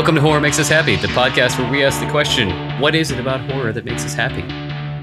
[0.00, 2.48] Welcome to Horror Makes Us Happy, the podcast where we ask the question,
[2.80, 4.40] what is it about horror that makes us happy?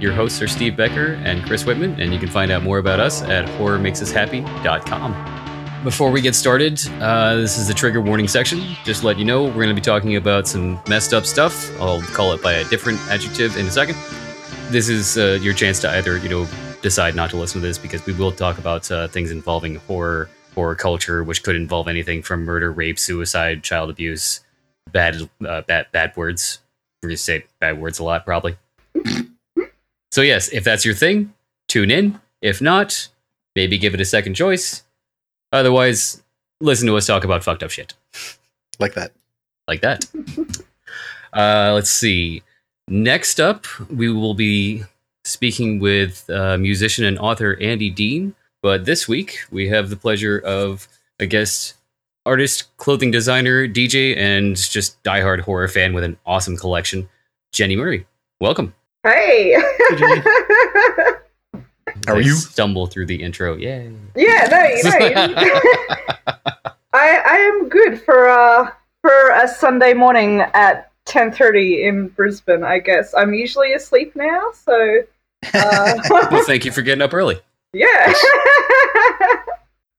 [0.03, 2.99] Your hosts are Steve Becker and Chris Whitman, and you can find out more about
[2.99, 5.83] us at horrormakesushappy.com.
[5.83, 8.59] Before we get started, uh, this is the trigger warning section.
[8.83, 11.79] Just let you know, we're going to be talking about some messed up stuff.
[11.79, 13.97] I'll call it by a different adjective in a second.
[14.71, 16.47] This is uh, your chance to either, you know,
[16.81, 20.27] decide not to listen to this because we will talk about uh, things involving horror,
[20.55, 24.39] horror culture, which could involve anything from murder, rape, suicide, child abuse,
[24.91, 26.59] bad, uh, bad, bad words.
[27.01, 28.57] We're gonna say bad words a lot, probably.
[30.11, 31.33] so yes, if that's your thing,
[31.67, 32.19] tune in.
[32.41, 33.09] If not,
[33.55, 34.83] maybe give it a second choice.
[35.51, 36.21] Otherwise,
[36.61, 37.93] listen to us talk about fucked up shit
[38.79, 39.11] like that.
[39.67, 40.05] like that.
[41.33, 42.43] uh, let's see.
[42.87, 44.83] Next up, we will be
[45.25, 48.35] speaking with uh, musician and author Andy Dean.
[48.61, 50.87] But this week, we have the pleasure of
[51.19, 51.75] a guest
[52.27, 57.07] artist, clothing designer, DJ, and just diehard horror fan with an awesome collection,
[57.53, 58.05] Jenny Murray.
[58.41, 58.75] Welcome.
[59.03, 59.55] Hey.
[59.97, 60.21] Jenny.
[62.05, 62.33] How are you?
[62.35, 63.55] Stumble through the intro.
[63.55, 63.91] Yay.
[64.15, 64.83] yeah, no, you
[65.15, 65.33] know.
[66.93, 72.79] I I am good for uh for a Sunday morning at 10:30 in Brisbane, I
[72.79, 73.13] guess.
[73.15, 74.99] I'm usually asleep now, so
[75.53, 77.39] uh, Well, thank you for getting up early.
[77.73, 78.13] yeah.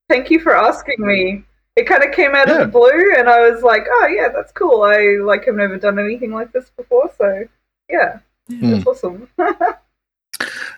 [0.08, 1.44] Thank you for asking me.
[1.78, 2.54] It kind of came out Yeah.
[2.54, 4.82] of the blue and I was like, "Oh, yeah, that's cool.
[4.82, 7.44] I like have never done anything like this before." So,
[7.88, 8.18] yeah.
[8.48, 8.70] Hmm.
[8.70, 9.28] That's awesome.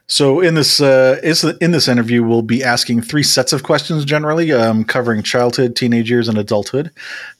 [0.06, 4.04] So in this uh, is in this interview, we'll be asking three sets of questions
[4.04, 6.90] generally, um, covering childhood, teenage years, and adulthood,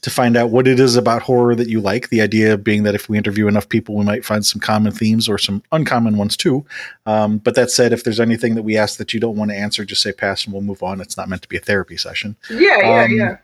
[0.03, 2.09] to find out what it is about horror that you like.
[2.09, 5.27] The idea being that if we interview enough people, we might find some common themes
[5.27, 6.63] or some uncommon ones too.
[7.05, 9.57] Um, but that said, if there's anything that we ask that you don't want to
[9.57, 11.01] answer, just say pass and we'll move on.
[11.01, 12.37] It's not meant to be a therapy session.
[12.49, 13.37] yeah, yeah, Um, yeah.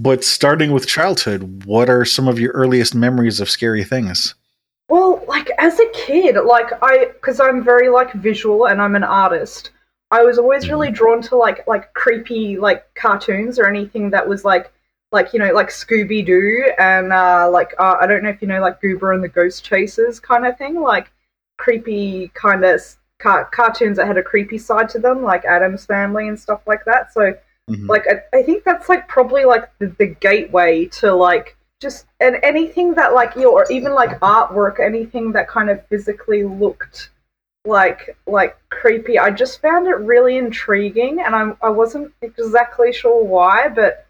[0.00, 4.34] But starting with childhood, what are some of your earliest memories of scary things?
[4.88, 9.04] Well, like as a kid, like I, because I'm very like visual and I'm an
[9.04, 9.72] artist.
[10.10, 14.42] I was always really drawn to like like creepy like cartoons or anything that was
[14.42, 14.72] like
[15.12, 18.48] like you know like Scooby Doo and uh, like uh, I don't know if you
[18.48, 21.12] know like Goober and the Ghost Chasers kind of thing, like
[21.58, 22.80] creepy kind of
[23.18, 26.86] car- cartoons that had a creepy side to them, like Addams Family and stuff like
[26.86, 27.12] that.
[27.12, 27.34] So
[27.70, 27.88] Mhm.
[27.88, 32.36] like I, I think that's like probably like the, the gateway to like just and
[32.42, 37.10] anything that like you or even like artwork anything that kind of physically looked
[37.64, 39.18] like like creepy.
[39.18, 44.06] I just found it really intriguing and i, I wasn't exactly sure why but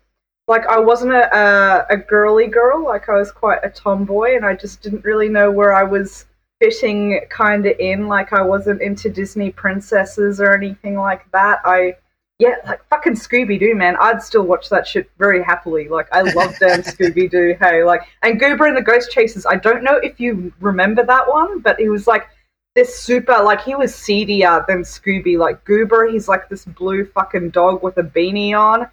[0.48, 2.84] like i wasn't a, a, a girly girl.
[2.84, 6.26] Like i was quite a tomboy and i just didn't really know where i was
[6.60, 8.08] fitting kind of in.
[8.08, 11.60] Like i wasn't into disney princesses or anything like that.
[11.64, 11.96] I
[12.40, 13.96] yeah, like fucking Scooby Doo, man.
[14.00, 15.88] I'd still watch that shit very happily.
[15.88, 17.54] Like, I love damn Scooby Doo.
[17.60, 19.44] Hey, like, and Goober and the Ghost Chasers.
[19.44, 22.28] I don't know if you remember that one, but he was like
[22.74, 25.36] this super, like, he was seedier than Scooby.
[25.36, 28.88] Like, Goober, he's like this blue fucking dog with a beanie on.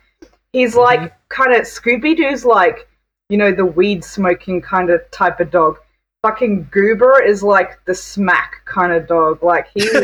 [0.52, 0.81] He's mm-hmm.
[0.81, 2.90] like kind of Scooby Doo's like,
[3.29, 5.78] you know, the weed smoking kind of type of dog.
[6.27, 9.41] Fucking Goober is like the smack kind of dog.
[9.43, 9.89] Like, he.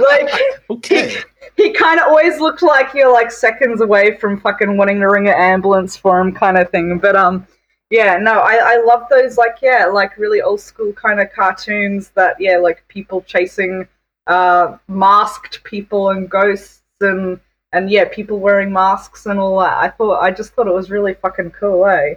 [0.00, 0.30] like
[0.70, 1.16] Okay.
[1.56, 5.28] he kind of always looked like you're like seconds away from fucking wanting to ring
[5.28, 7.46] an ambulance for him kind of thing but um
[7.90, 12.08] yeah no i i love those like yeah like really old school kind of cartoons
[12.16, 13.86] that yeah like people chasing
[14.26, 17.38] uh masked people and ghosts and
[17.72, 20.90] and yeah people wearing masks and all that i thought i just thought it was
[20.90, 22.14] really fucking cool eh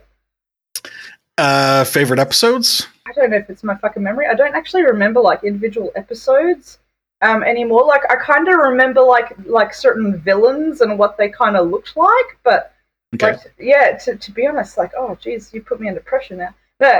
[1.38, 2.88] Uh, favorite episodes?
[3.06, 4.26] I don't know if it's my fucking memory.
[4.28, 6.80] I don't actually remember like individual episodes
[7.22, 7.86] um, anymore.
[7.86, 11.96] Like I kind of remember like like certain villains and what they kind of looked
[11.96, 12.74] like, but
[13.16, 13.32] Okay.
[13.32, 16.54] like yeah, to, to be honest, like oh geez, you put me under pressure now.
[16.80, 17.00] No.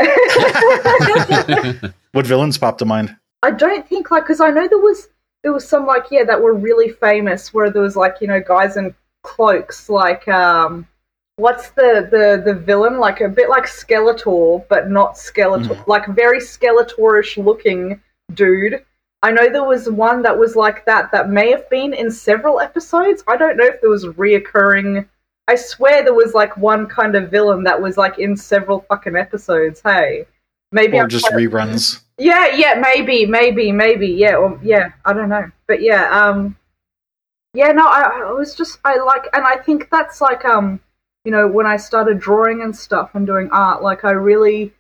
[2.14, 3.16] What villains pop to mind?
[3.44, 5.10] I don't think like because I know there was
[5.44, 8.40] there was some like yeah that were really famous where there was like you know
[8.42, 10.88] guys in cloaks like um
[11.38, 16.40] what's the the the villain like a bit like Skeletor but not Skeletor like very
[16.40, 18.02] Skeletorish looking
[18.34, 18.84] dude.
[19.24, 22.60] I know there was one that was like that that may have been in several
[22.60, 23.24] episodes.
[23.28, 25.08] I don't know if there was reoccurring.
[25.48, 29.16] I swear there was like one kind of villain that was like in several fucking
[29.16, 29.82] episodes.
[29.84, 30.26] Hey,
[30.72, 32.02] maybe Or I'm just quite- reruns?
[32.20, 36.56] yeah, yeah, maybe, maybe, maybe, yeah, or yeah, I don't know, but yeah, um,
[37.54, 40.80] yeah, no, I, I was just, I like, and I think that's like, um,
[41.28, 44.72] you know, when I started drawing and stuff and doing art, like, I really,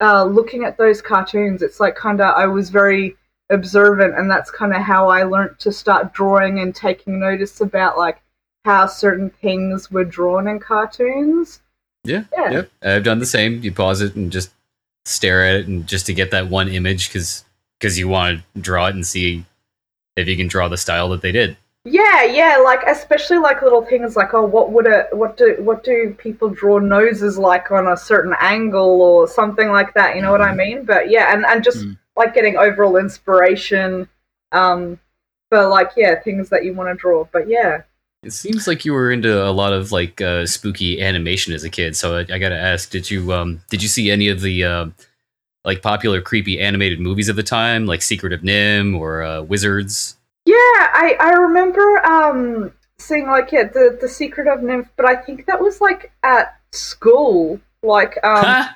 [0.00, 3.14] uh, looking at those cartoons, it's like kind of, I was very
[3.50, 7.98] observant, and that's kind of how I learnt to start drawing and taking notice about
[7.98, 8.22] like
[8.64, 11.60] how certain things were drawn in cartoons.
[12.04, 12.50] Yeah, Yeah.
[12.50, 12.94] yeah.
[12.94, 13.62] I've done the same.
[13.62, 14.52] You pause it and just
[15.04, 17.44] stare at it, and just to get that one image, because
[17.78, 19.44] because you want to draw it and see
[20.16, 21.58] if you can draw the style that they did.
[21.88, 25.84] Yeah, yeah, like especially like little things like oh, what would a what do what
[25.84, 30.16] do people draw noses like on a certain angle or something like that?
[30.16, 30.84] You know what I mean?
[30.84, 31.96] But yeah, and and just Mm.
[32.16, 34.08] like getting overall inspiration,
[34.50, 34.98] um,
[35.48, 37.24] for like yeah things that you want to draw.
[37.30, 37.82] But yeah,
[38.24, 41.70] It seems like you were into a lot of like uh, spooky animation as a
[41.70, 41.94] kid.
[41.94, 44.86] So I, I gotta ask, did you um did you see any of the uh,
[45.64, 50.16] like popular creepy animated movies of the time, like Secret of NIMH or uh, Wizards?
[50.46, 55.16] Yeah, I I remember um seeing like yeah the the Secret of NIMH, but I
[55.16, 57.60] think that was like at school.
[57.82, 58.72] Like um Huh?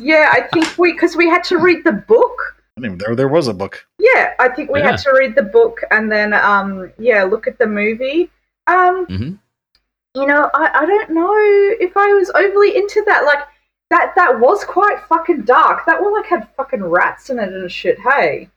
[0.00, 2.36] yeah, I think we because we had to read the book.
[2.76, 3.86] I didn't even know there was a book.
[3.98, 4.90] Yeah, I think we Yeah.
[4.90, 8.30] had to read the book and then um yeah, look at the movie.
[8.66, 9.38] Um Mhm.
[10.14, 11.34] you know, I, I don't know
[11.80, 13.24] if I was overly into that.
[13.24, 13.44] Like
[13.90, 15.86] that that was quite fucking dark.
[15.86, 18.50] That one like had fucking rats in it and shit, hey.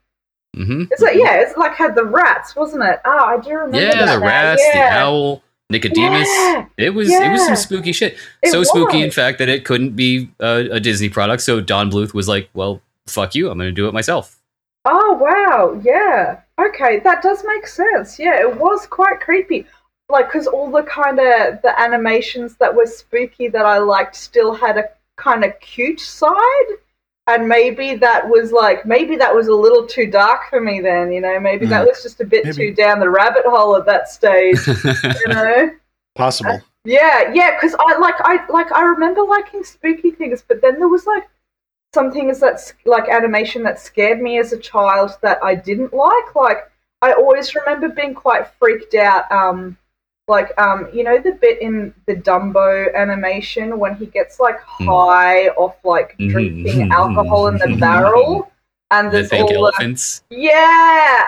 [0.58, 0.84] Mm-hmm.
[0.92, 3.00] It's like yeah, it's like had the rats, wasn't it?
[3.06, 6.28] Oh, I do remember Yeah, that the rats, the owl, Nicodemus.
[6.28, 8.18] Yeah, It was it was some spooky shit.
[8.42, 11.44] it so spooky, in fact, that it couldn't be uh, a Disney product.
[11.44, 13.50] So Don Bluth was like, "Well, fuck you.
[13.50, 14.40] I'm going to do it myself."
[14.86, 16.40] Oh wow, yeah.
[16.60, 18.18] Okay, that does make sense.
[18.18, 19.66] Yeah, it was quite creepy.
[20.10, 24.54] Like, because all the kind of the animations that were spooky that I liked still
[24.54, 24.86] had a
[25.18, 26.66] kind of cute side,
[27.28, 31.12] and maybe that was like maybe that was a little too dark for me then.
[31.12, 32.56] You know, maybe that was just a bit Maybe.
[32.56, 34.60] too down the rabbit hole at that stage.
[34.68, 35.72] You know.
[36.16, 36.62] Possible.
[36.84, 40.88] Yeah, yeah, because I like I like I remember liking spooky things, but then there
[40.88, 41.28] was like
[41.94, 46.36] some things that's like animation that scared me as a child that I didn't like.
[46.36, 46.72] Like
[47.02, 49.30] I always remember being quite freaked out.
[49.32, 49.78] Um,
[50.28, 54.88] like um, you know the bit in the Dumbo animation when he gets like Hmm.
[54.88, 58.52] high off like Mhm, drinking mhm, alcohol in the mhm, barrel,
[58.92, 60.24] and the there's fake all the elephants.
[60.30, 61.26] yeah.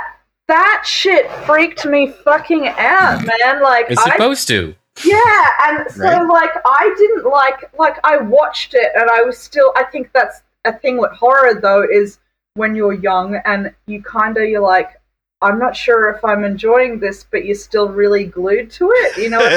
[0.48, 3.62] That shit freaked me fucking out, man.
[3.62, 4.74] Like It's I supposed to.
[5.06, 6.28] yeah, and so Right.
[6.28, 10.42] like I didn't like like I watched it and I was still I think that's
[10.66, 12.18] a thing with horror though is
[12.56, 14.99] when you're young and you kind of you're like
[15.42, 19.30] I'm not sure if I'm enjoying this but you're still really glued to it, you
[19.30, 19.40] know.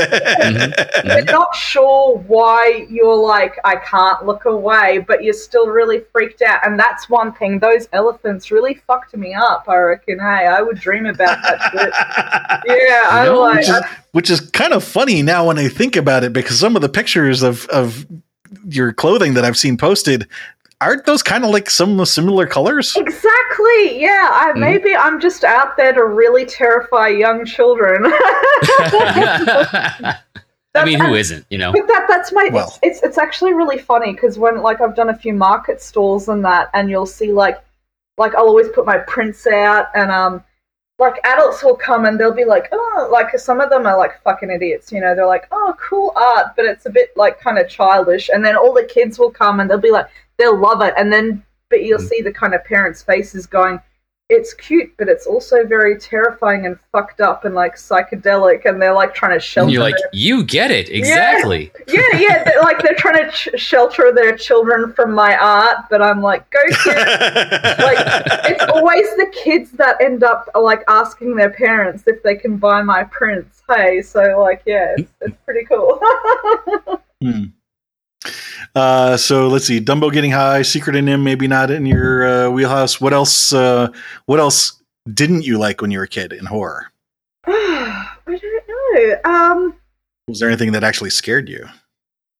[0.43, 1.09] Mm-hmm.
[1.09, 6.43] You're not sure why you're like I can't look away, but you're still really freaked
[6.43, 7.59] out, and that's one thing.
[7.59, 9.65] Those elephants really fucked me up.
[9.69, 10.19] I reckon.
[10.19, 11.93] Hey, I would dream about that shit.
[12.79, 13.57] Yeah, I No, like.
[13.59, 13.83] which, is,
[14.13, 16.89] which is kind of funny now when I think about it, because some of the
[16.89, 18.07] pictures of of
[18.69, 20.27] your clothing that I've seen posted
[20.83, 22.95] aren't those kind of like some similar colors?
[22.97, 24.01] Exactly.
[24.01, 24.29] Yeah.
[24.33, 24.61] I, Mhm.
[24.61, 28.05] Maybe I'm just out there to really terrify young children.
[30.75, 31.45] I mean, who isn't?
[31.51, 31.73] You know.
[31.73, 32.69] But that that's my Well.
[32.83, 36.29] it's, it's it's actually really funny because when like I've done a few market stalls
[36.29, 37.63] and that and you'll see like
[38.19, 40.43] like I'll always put my prints out and um
[40.99, 44.23] like adults will come and they'll be like oh like some of them are like
[44.23, 47.59] fucking idiots you know they're like oh cool art but it's a bit like kind
[47.59, 50.07] of childish and then all the kids will come and they'll be like
[50.39, 52.09] they'll love it and then but you'll Mm.
[52.09, 53.81] see the kind of parents faces going
[54.29, 58.95] it's cute but it's also very terrifying and fucked up and like psychedelic and they're
[58.95, 61.71] like trying to shelter And you're like, their- you get it exactly.
[61.89, 66.01] yeah, yeah, they're, like they're trying to ch- shelter their children from my art, but
[66.01, 66.87] I'm like, go kids.
[66.87, 67.99] like
[68.51, 72.81] it's always the kids that end up like asking their parents if they can buy
[72.81, 73.63] my prints.
[73.69, 76.01] Hey, so like, yeah, it's, it's pretty cool.
[77.23, 77.45] Hmm.
[78.75, 82.51] Uh, so let's see, Dumbo getting high, Secret in him, maybe not in your uh,
[82.51, 83.01] wheelhouse.
[83.01, 83.53] What else?
[83.53, 83.89] Uh,
[84.27, 86.87] what else didn't you like when you were a kid in horror?
[87.47, 89.31] I don't know.
[89.31, 89.75] Um,
[90.29, 91.67] Was there anything that actually scared you?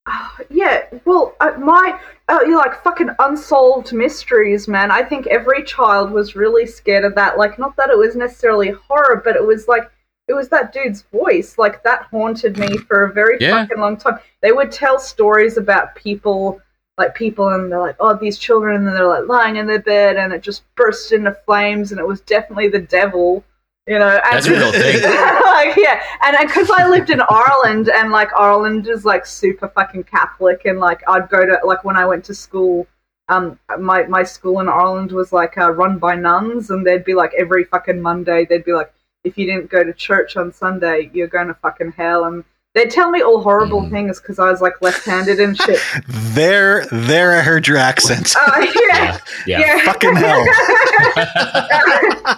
[0.07, 1.99] Oh, yeah, well, uh, my
[2.29, 4.91] uh, you like fucking unsolved mysteries, man.
[4.91, 7.39] I think every child was really scared of that.
[7.39, 9.91] Like, not that it was necessarily horror, but it was like
[10.29, 11.59] it was that dude's voice.
[11.59, 13.63] Like that haunted me for a very Yeah.
[13.63, 14.19] fucking long time.
[14.41, 16.61] They would tell stories about people,
[16.99, 20.17] like people, and they're like, oh, these children, and they're like lying in their bed,
[20.17, 23.45] and it just burst into flames, and it was definitely the devil.
[23.89, 25.03] You know, and That's a real thing.
[25.03, 30.05] like, yeah, and because I lived in Ireland, and like Ireland is like super fucking
[30.05, 32.87] Catholic, and like I'd go to like when I went to school,
[33.29, 37.15] um, my my school in Ireland was like uh, run by nuns, and they'd be
[37.15, 38.93] like every fucking Monday, they'd be like,
[39.25, 42.91] if you didn't go to church on Sunday, you're going to fucking hell, and they'd
[42.91, 43.91] tell me all horrible Mm.
[43.91, 45.81] things because I was like left-handed and shit.
[46.33, 48.35] There, there, I heard your accent.
[48.35, 48.51] Uh,
[48.89, 49.59] yeah, Yeah.
[49.61, 49.85] yeah.
[49.85, 50.41] Fucking hell.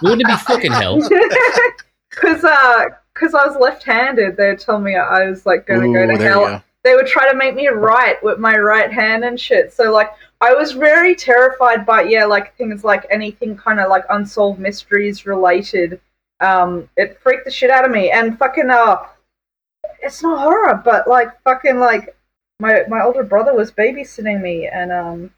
[0.02, 0.98] Wouldn't it be fucking hell?
[2.10, 6.06] Because uh, cause I was left-handed, they'd tell me I was like going to go
[6.16, 6.44] to hell.
[6.46, 6.62] go.
[6.82, 9.72] they would try to make me write with my right hand and shit.
[9.72, 10.10] So like
[10.40, 15.24] I was very terrified by yeah, like things like anything kind of like unsolved mysteries
[15.24, 16.00] related.
[16.40, 18.10] Um, it freaked the shit out of me.
[18.10, 18.96] And fucking uh,
[20.02, 22.16] it's not horror, but like fucking like
[22.60, 25.30] my my older brother was babysitting me, and um,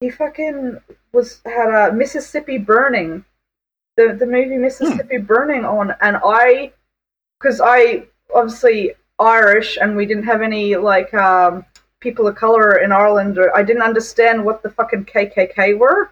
[0.00, 0.78] he fucking
[1.12, 3.24] was had a Mississippi Burning,
[3.96, 6.72] the the movie Mississippi Burning on, and I,
[7.38, 8.04] because I
[8.34, 11.64] obviously Irish and we didn't have any like um,
[12.00, 13.38] people of color in Ireland.
[13.38, 16.10] Or I didn't understand what the fucking KKK were.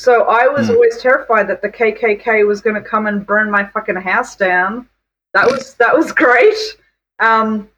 [0.00, 0.74] So I was Hmm.
[0.76, 4.88] always terrified that the KKK was going to come and burn my fucking house down.
[5.34, 6.56] That was that was great.
[7.18, 7.68] Um,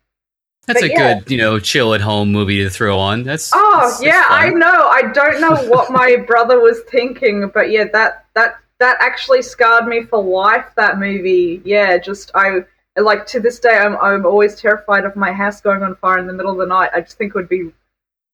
[0.69, 1.14] That's a yeah.
[1.14, 3.25] good, you know, chill at home movie to throw on.
[3.25, 4.87] That's oh that's- that's yeah, I know.
[4.87, 9.88] I don't know what my brother was thinking, but yeah, that that that actually scarred
[9.88, 10.67] me for life.
[10.76, 12.61] That movie, yeah, just I
[12.97, 16.29] like to this day, I'm I'm always terrified of my house going on fire in
[16.29, 16.91] the middle of the night.
[16.95, 17.73] I just think it would be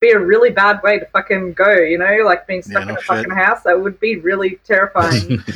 [0.00, 1.72] be a really bad way to fucking go.
[1.74, 3.04] You know, like being stuck Yeah, in a shit.
[3.06, 3.62] fucking house.
[3.64, 5.42] That would be really terrifying.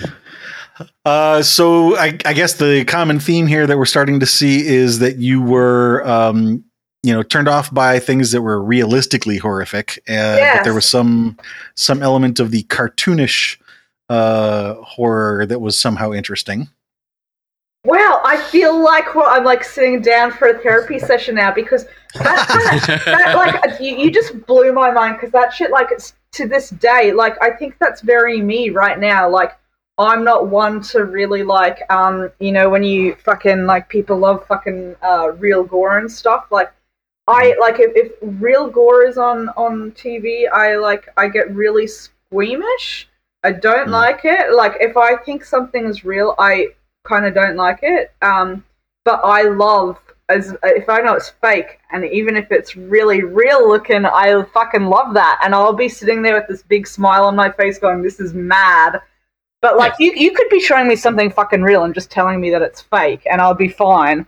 [1.05, 4.99] Uh, so I, I guess the common theme here that we're starting to see is
[5.01, 6.65] that you were, um,
[7.03, 11.37] you know, turned off by things that were realistically horrific, uh, but there was some
[11.75, 13.59] some element of the cartoonish
[14.09, 16.69] uh, horror that was somehow interesting.
[17.85, 21.87] Well, I feel like well, I'm like sitting down for a therapy session now because
[22.15, 26.47] that that like you, you just blew my mind because that shit like it's, to
[26.47, 29.53] this day like i think that's very me right now like
[29.99, 34.47] i'm not one to really like um you know when you fucking like people love
[34.47, 36.73] fucking uh real gore and stuff like
[37.29, 41.87] i like if, if real gore is on on tv i like i get really
[41.87, 43.09] squeamish.
[43.45, 43.93] I don't Mm.
[43.93, 44.53] like it.
[44.55, 46.69] Like if i think something is real i
[47.05, 48.65] kind of don't like it um
[49.05, 49.99] but i love
[50.33, 54.87] as if I know it's fake, and even if it's really real looking, I fucking
[54.87, 58.03] love that, and I'll be sitting there with this big smile on my face, going,
[58.03, 59.01] "This is mad."
[59.61, 62.51] But like, you you could be showing me something fucking real and just telling me
[62.51, 64.27] that it's fake, and I'll be fine.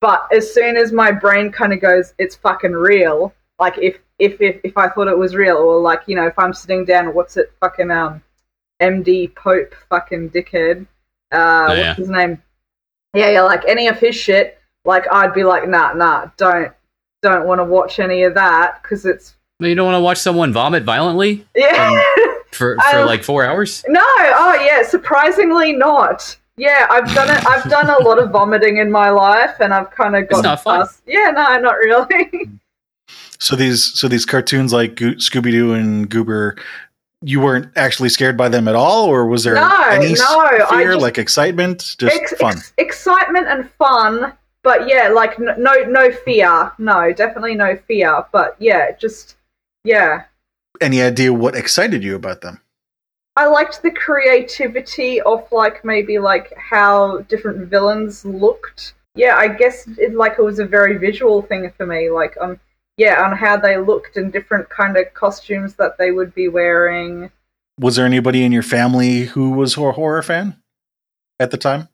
[0.00, 4.40] But as soon as my brain kind of goes, "It's fucking real," like if if
[4.40, 7.14] if if I thought it was real, or like you know, if I'm sitting down,
[7.14, 8.22] what's it fucking um,
[8.80, 10.86] MD Pope fucking dickhead,
[11.32, 11.88] uh, Oh, yeah.
[11.90, 12.42] what's his name?
[13.14, 16.72] Yeah, yeah, like any of his shit like I'd be like, nah, nah, don't,
[17.22, 20.52] don't want to watch any of that because it's you don't want to watch someone
[20.52, 22.02] vomit violently yeah,
[22.52, 23.84] for for Um, like four hours.
[23.86, 26.36] no, oh yeah, surprisingly not.
[26.56, 27.46] Yeah, I've done it.
[27.46, 30.62] I've done a lot of vomiting in my life, and I've kind of got not
[30.62, 30.80] fun.
[30.80, 31.00] past.
[31.06, 32.50] Yeah, no, not really.
[33.38, 36.56] So these so these cartoons like Goo- Scooby Doo and Goober,
[37.22, 40.92] you weren't actually scared by them at all, or was there No, any no, fear,
[40.92, 42.56] just- like excitement, just Ex- fun?
[42.58, 46.72] ex- excitement and fun, but yeah, like n- no, no fear.
[46.78, 48.24] No, definitely no fear.
[48.32, 49.36] But yeah, just
[49.84, 50.24] yeah.
[50.80, 52.60] Any idea what excited you about them?
[53.36, 58.94] I liked the creativity of like maybe like how different villains looked.
[59.14, 62.10] Yeah, I guess it like it was a very visual thing for me.
[62.10, 62.58] Like um,
[63.02, 67.30] yeah, on how they looked and different kind of costumes that they would be wearing.
[67.80, 70.56] Was there anybody in your family who was a horror fan
[71.40, 71.88] at the time?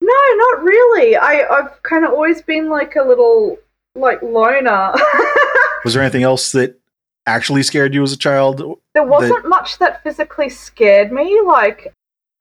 [0.00, 1.16] No, not really.
[1.16, 3.56] I I've kind of always been like a little
[3.94, 4.92] like loner.
[5.84, 6.78] Was there anything else that
[7.26, 8.78] actually scared you as a child?
[8.94, 11.92] there wasn't much that physically scared me like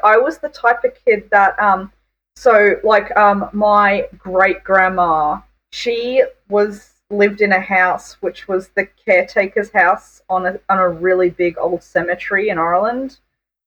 [0.04, 1.92] i was the type of kid that um
[2.36, 5.40] so like um my great grandma
[5.72, 10.90] she was lived in a house which was the caretaker's house on a on a
[10.90, 13.18] really big old cemetery in ireland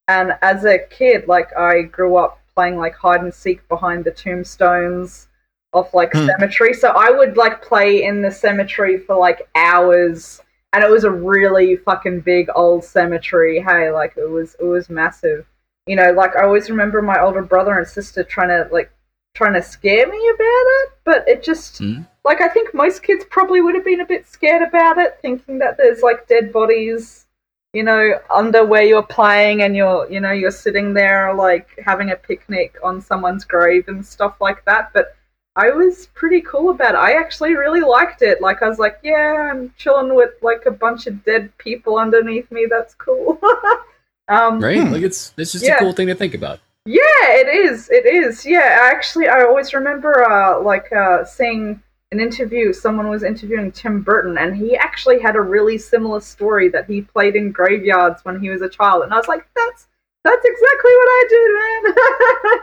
[0.08, 4.10] and as a kid like i grew up playing like hide and seek behind the
[4.10, 5.28] tombstones
[5.72, 6.26] of like Hmm.
[6.26, 10.40] cemetery so i would like play in the cemetery for like hours
[10.76, 13.60] and it was a really fucking big old cemetery.
[13.60, 15.46] Hey, like it was it was massive.
[15.86, 18.92] You know, like I always remember my older brother and sister trying to like
[19.36, 22.00] trying to scare me about it, but it just Hmm.
[22.24, 25.58] like I think most kids probably would have been a bit scared about it, thinking
[25.58, 27.26] that there's like dead bodies,
[27.74, 32.10] you know, under where you're playing and you're you know you're sitting there like having
[32.12, 34.90] a picnic on someone's grave and stuff like that.
[34.94, 35.14] But
[35.58, 36.98] I was pretty cool about it.
[36.98, 38.40] I actually really liked it.
[38.42, 42.50] Like I was like, yeah, I'm chilling with like a bunch of dead people underneath
[42.50, 42.66] me.
[42.70, 43.38] That's cool.
[44.28, 44.80] um, Right?
[44.80, 44.92] Hmm.
[44.92, 45.76] Like it's it's just Yeah.
[45.76, 46.60] a cool thing to think about.
[46.86, 47.90] Yeah, it is.
[47.90, 48.46] It is.
[48.46, 52.72] Yeah, actually, I always remember uh, like uh, seeing an interview.
[52.72, 57.02] Someone was interviewing Tim Burton, and he actually had a really similar story that he
[57.02, 59.02] played in graveyards when he was a child.
[59.02, 59.88] And I was like, that's
[60.24, 61.24] that's exactly what I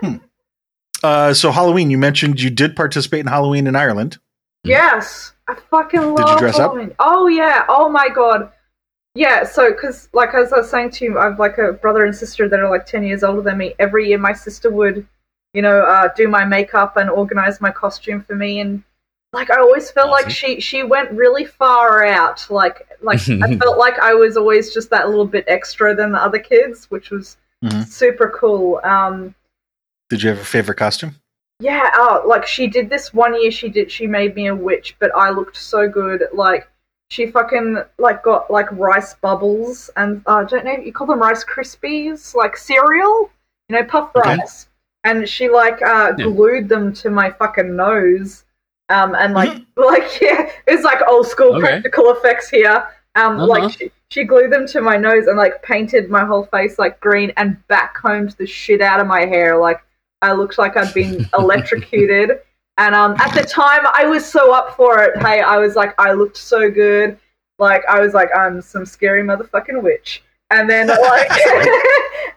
[0.01, 0.21] did, man.
[1.03, 4.19] Uh, so Halloween, you mentioned you did participate in Halloween in Ireland.
[4.63, 5.33] yes.
[5.49, 6.73] I fucking love Did you dress up?
[6.99, 7.65] Oh yeah.
[7.67, 8.53] Oh my god.
[9.15, 9.43] Yeah.
[9.43, 12.49] So, because like as I was saying to you, I've like a brother and sister
[12.49, 13.75] that are like ten years older than me.
[13.79, 15.05] Every year, my sister would,
[15.53, 18.83] you know, uh, do my makeup and organize my costume for me, and
[19.33, 22.45] like I always felt like she she went really far out.
[22.49, 26.21] Like like I felt like I was always just that little bit extra than the
[26.23, 27.87] other kids, which was Mhm.
[27.87, 28.81] super cool.
[28.83, 29.33] Um,
[30.09, 31.15] Did you have a favorite costume?
[31.59, 33.51] yeah, oh, like she did this one year.
[33.51, 33.89] She did.
[33.89, 36.23] She made me a witch, but I looked so good.
[36.33, 36.67] Like
[37.09, 40.77] she fucking like got like rice bubbles and uh, I don't know.
[40.77, 43.29] You call them rice krispies, like cereal.
[43.69, 44.37] You know, puff Okay.
[44.39, 44.67] rice.
[45.03, 46.25] And she like uh, Yeah.
[46.25, 48.45] glued them to my fucking nose.
[48.89, 51.83] Um, and like like yeah, it's like old school Okay.
[51.83, 52.87] practical effects here.
[53.15, 53.47] Um, Uh-huh.
[53.47, 56.99] like she, she glued them to my nose and like painted my whole face like
[56.99, 59.57] green and backcombed the shit out of my hair.
[59.57, 59.81] Like
[60.21, 62.39] I looked like I'd been electrocuted.
[62.77, 65.17] And um, at the time, I was so up for it.
[65.21, 67.19] Hey, I was like, I looked so good.
[67.59, 70.23] Like I was like, I'm some scary motherfucking witch.
[70.49, 71.71] And then like, and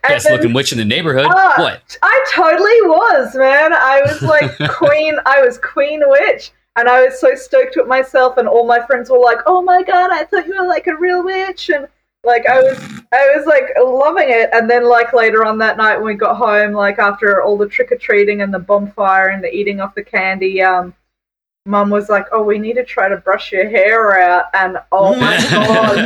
[0.02, 1.26] Best then- looking witch in the neighborhood.
[1.28, 1.54] Ah.
[1.56, 1.96] what?
[2.02, 3.72] I totally was, man.
[3.72, 5.16] I was like queen.
[5.24, 8.36] I was queen witch, and I was so stoked with myself.
[8.36, 10.96] And all my friends were like, "Oh my god, I thought you were like a
[10.96, 11.88] real witch." And
[12.26, 12.78] like I was,
[13.12, 14.50] I was like loving it.
[14.52, 17.68] And then like later on that night when we got home, like after all the
[17.68, 20.92] trick or treating and the bonfire and the eating of the candy, um,
[21.64, 25.14] mum was like, "Oh, we need to try to brush your hair out." And oh
[25.14, 25.96] my god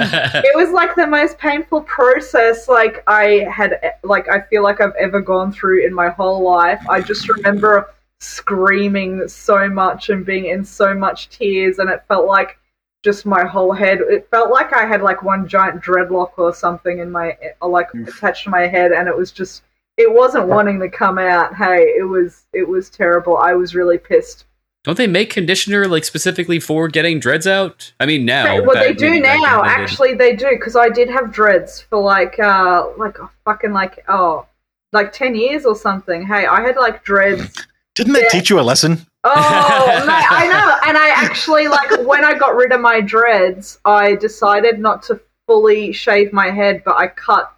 [0.44, 4.94] it was like the most painful process like i had like i feel like i've
[4.98, 10.46] ever gone through in my whole life i just remember screaming so much and being
[10.46, 12.58] in so much tears and it felt like
[13.02, 16.98] just my whole head it felt like i had like one giant dreadlock or something
[16.98, 19.62] in my like attached to my head and it was just
[19.96, 23.98] it wasn't wanting to come out hey it was it was terrible i was really
[23.98, 24.44] pissed
[24.84, 27.92] Don't they make conditioner like specifically for getting dreads out?
[28.00, 28.62] I mean, now.
[28.64, 29.60] well, they do now.
[29.62, 29.70] then.
[29.70, 34.02] Actually, they do because I did have dreads for like, uh, like oh, fucking like
[34.08, 34.46] oh,
[34.94, 36.26] like ten years or something.
[36.26, 37.66] Hey, I had like dreads.
[37.94, 38.40] Didn't that Yeah.
[38.40, 39.06] teach you a lesson?
[39.24, 40.76] Oh, mate, I know.
[40.90, 45.20] And I actually like when I got rid of my dreads, I decided not to
[45.46, 47.54] fully shave my head, but I cut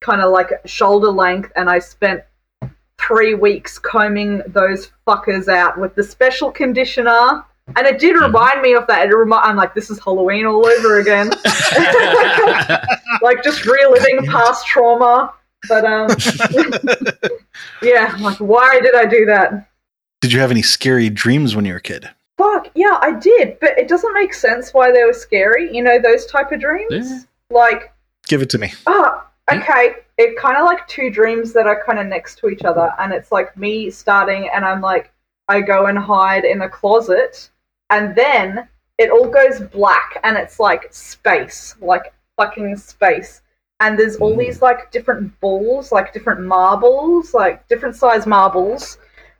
[0.00, 2.24] kind of like shoulder length, and I spent
[2.98, 7.44] three weeks combing those fuckers out with the special conditioner.
[7.76, 9.08] And it did remind me of that.
[9.08, 11.28] It remi- I'm like, this is Halloween all over again.
[13.22, 15.32] like just reliving past trauma.
[15.68, 16.08] But um,
[17.82, 19.68] yeah, like why did I do that?
[20.22, 22.08] Did you have any scary dreams when you were a kid?
[22.38, 25.74] Fuck yeah, I did, but it doesn't make sense why they were scary.
[25.74, 27.18] You know those type of dreams, Yeah.
[27.50, 27.92] like
[28.28, 28.72] Give it to me.
[28.86, 32.62] ah, okay, it kind of like two dreams that are kind of next to each
[32.62, 35.10] other, and it's like me starting, and I'm like,
[35.48, 37.50] I go and hide in a closet,
[37.90, 43.42] and then it all goes black, and it's like space, like fucking space.
[43.80, 44.38] And there's all Mm.
[44.38, 48.98] these like different balls, like different marbles, like different size marbles,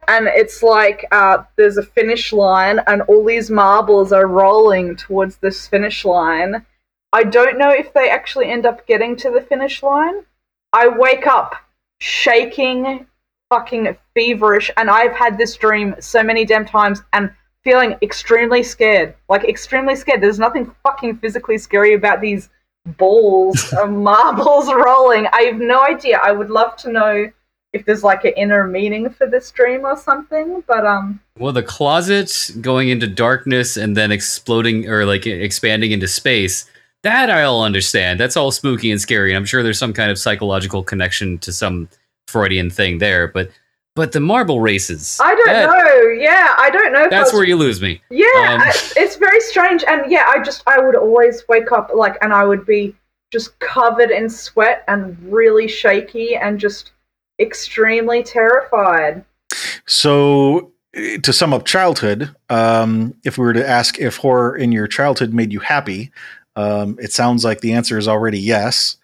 [0.08, 5.36] and it's like uh, there's a finish line, and all these marbles are rolling towards
[5.36, 6.66] this finish line.
[7.12, 10.24] I don't know if they actually end up getting to the finish line.
[10.72, 11.54] I wake up
[12.00, 13.06] shaking,
[13.50, 17.30] fucking feverish, and I've had this dream so many damn times and
[17.62, 19.14] feeling extremely scared.
[19.28, 20.20] Like, extremely scared.
[20.20, 22.48] There's nothing fucking physically scary about these
[22.96, 25.26] balls of marbles rolling.
[25.32, 26.18] I have no idea.
[26.22, 27.30] I would love to know
[27.72, 31.62] if there's like an inner meaning for this dream or something, but um, Well, the
[31.62, 36.66] closet going into darkness and then exploding or like expanding into space,
[37.02, 38.20] that I'll understand.
[38.20, 39.30] That's all spooky and scary.
[39.30, 41.88] And I'm sure there's some kind of psychological connection to some
[42.28, 43.26] Freudian thing there.
[43.28, 43.50] But
[43.94, 45.18] but the marble races.
[45.22, 46.08] I don't that- know.
[46.18, 47.10] Yeah, I don't know.
[47.10, 48.00] That's was where you lose me.
[48.10, 51.90] Yeah, Um, I- it's very strange, and yeah, I just I would always wake up
[51.94, 52.94] like, and I would be
[53.32, 56.91] just covered in sweat and really shaky and just
[57.38, 59.24] extremely terrified.
[59.86, 64.86] So, to sum up childhood, um, if we were to ask if horror in your
[64.86, 66.12] childhood made you happy,
[66.56, 68.96] um, it sounds like the answer is already yes.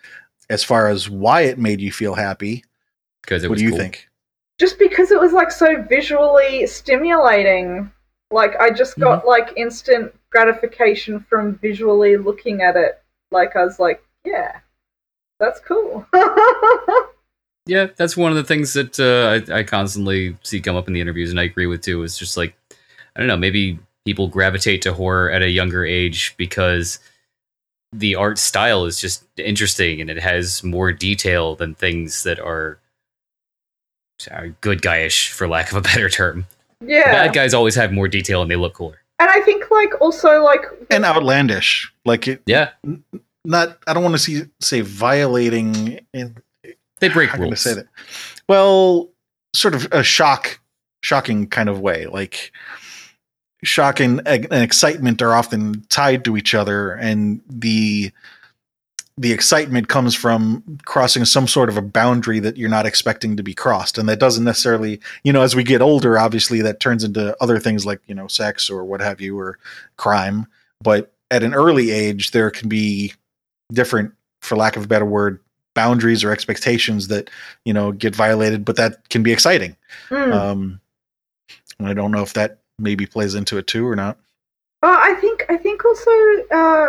[0.51, 2.65] As far as why it made you feel happy,
[3.23, 3.79] Because what was do you cool.
[3.79, 4.09] think?
[4.59, 7.91] Just because it was like so visually stimulating,
[8.31, 13.01] like I just got like instant gratification from visually looking at it.
[13.31, 14.59] Like I was like, yeah,
[15.39, 16.07] that's cool.
[17.69, 20.95] Yeah, that's one of the things that uh, I, I constantly see come up in
[20.95, 22.03] the interviews, and I agree with too.
[22.03, 22.55] Is just like
[23.15, 26.99] I don't know, maybe people gravitate to horror at a younger age because
[27.93, 32.79] the art style is just interesting and it has more detail than things that are
[34.31, 36.47] uh, good guyish, for lack of a better term.
[36.85, 39.01] yeah, Bad guys always have more detail and they look cooler.
[39.19, 41.93] and I think like also like and outlandish.
[42.05, 42.71] Like it, Yeah,
[43.45, 43.79] not.
[43.87, 46.01] I don't want to see say violating.
[46.15, 46.37] In,
[47.01, 47.61] they break how can I rules.
[47.61, 47.87] say that?
[48.49, 49.09] Well,
[49.55, 50.61] sort of a shock,
[51.03, 52.07] shocking kind of way.
[52.07, 52.53] Like
[53.65, 58.13] shock and, and excitement are often tied to each other, and the
[59.19, 63.43] the excitement comes from crossing some sort of a boundary that you're not expecting to
[63.43, 67.03] be crossed and that doesn't necessarily you know as we get older obviously that turns
[67.03, 69.59] into other things like you know sex or what have you or
[69.97, 70.47] crime
[70.81, 73.13] but at an early age there can be
[73.73, 75.41] different for lack of a better word
[75.81, 77.25] boundaries or expectations that
[77.65, 79.73] you know get violated but that can be exciting
[80.09, 80.33] mm.
[80.33, 80.81] um
[81.79, 84.17] and i don't know if that maybe plays into it too or not
[84.83, 86.11] Uh, I think I think also
[86.61, 86.89] uh,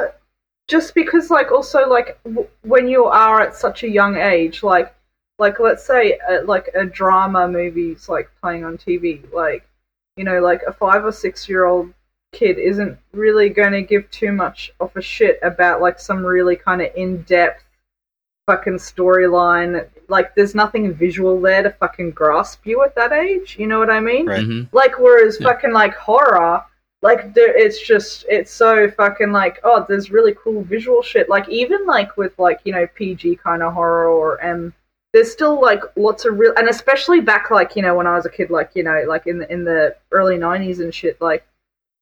[0.68, 4.94] just because like also like w- when you are at such a young age, like
[5.40, 9.64] like let's say uh, like a drama movie's like playing on TV, like
[10.18, 11.92] you know like a five or six year old
[12.32, 16.56] kid isn't really going to give too much of a shit about like some really
[16.56, 17.64] kind of in depth
[18.50, 19.88] fucking storyline.
[20.08, 23.58] Like there's nothing visual there to fucking grasp you at that age.
[23.60, 24.26] You know what I mean?
[24.26, 24.44] Right.
[24.46, 24.68] Mhm.
[24.72, 25.48] Like whereas Yeah.
[25.50, 26.64] fucking like horror,
[27.02, 31.30] like there, it's just it's so fucking like oh there's really cool visual shit.
[31.30, 34.74] Like even like with like you know PG kind of horror or M,
[35.14, 38.26] there's still like lots of real and especially back like you know when I was
[38.26, 41.46] a kid like you know like in the, in the early '90s and shit like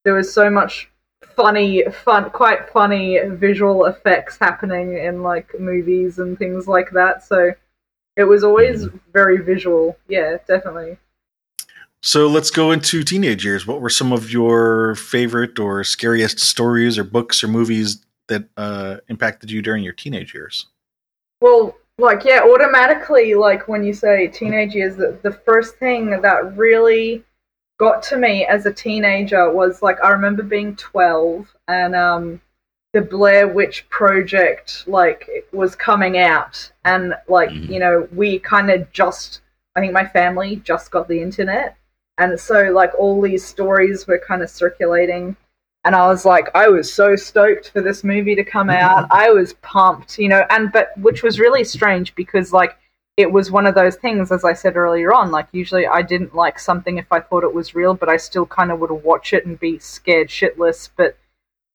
[0.05, 0.89] there was so much
[1.35, 7.51] funny fun quite funny visual effects happening in like movies and things like that so
[8.15, 10.97] it was always very visual yeah definitely
[12.01, 13.65] So let's go into teenage years.
[13.65, 18.97] What were some of your favorite or scariest stories or books or movies that uh,
[19.09, 20.67] impacted you during your teenage years?
[21.41, 26.55] Well, like yeah, automatically like when you say teenage years, the, the first thing that
[26.55, 27.23] really
[27.77, 32.41] got to me as a teenager was like I remember being twelve and um
[32.93, 37.69] the Blair Witch Project like was coming out and like Mhm.
[37.69, 39.41] you know we kind of just
[39.75, 41.75] I think my family just got the internet
[42.17, 45.35] and so like all these stories were kind of circulating
[45.85, 49.07] and I was like, I was so stoked for this movie to come out.
[49.09, 52.77] I was pumped, you know, and but which was really strange because like
[53.17, 55.31] it was one of those things, as I said earlier on.
[55.31, 58.45] Like usually I didn't like something if I thought it was real, but I still
[58.45, 61.17] kind of would watch it and be scared shitless, but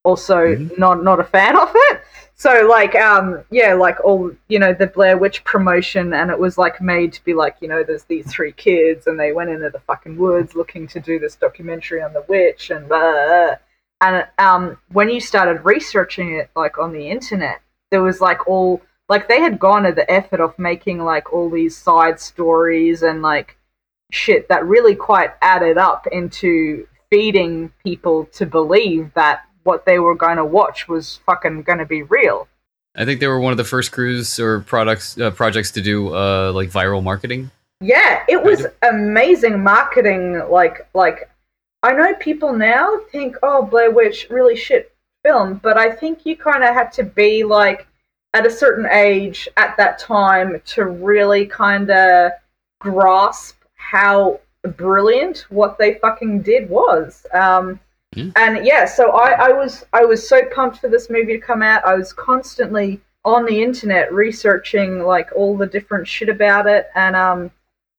[0.04, 0.78] also Mhm.
[0.78, 2.00] not not a fan of it.
[2.34, 6.58] So like um yeah, like all you know the Blair Witch promotion, and it was
[6.58, 9.70] like made to be like you know there's these three kids, and they went into
[9.70, 13.56] the fucking woods looking to do this documentary on the witch, and blah.
[14.00, 18.80] and um when you started researching it like on the internet, there was like all
[19.08, 23.22] like they had gone to the effort of making like all these side stories and
[23.22, 23.58] like
[24.10, 30.14] shit that really quite added up into feeding people to believe that what they were
[30.14, 32.48] going to watch was fucking going to be real.
[32.94, 36.14] I think they were one of the first crews or products uh, projects to do
[36.14, 37.50] uh, like viral marketing.
[37.80, 40.42] Yeah, it was amazing marketing.
[40.50, 41.30] Like, like
[41.82, 46.36] I know people now think, "Oh, Blair Witch, really shit film," but I think you
[46.36, 47.86] kind of had to be like
[48.34, 52.32] at a certain age at that time to really kind of
[52.80, 54.40] grasp how
[54.76, 57.26] brilliant what they fucking did was.
[57.32, 57.80] Um,
[58.14, 58.30] Yeah.
[58.36, 61.62] And yeah, so I, I was I was so pumped for this movie to come
[61.62, 61.84] out.
[61.84, 67.16] I was constantly on the internet researching like all the different shit about it, and
[67.16, 67.50] um,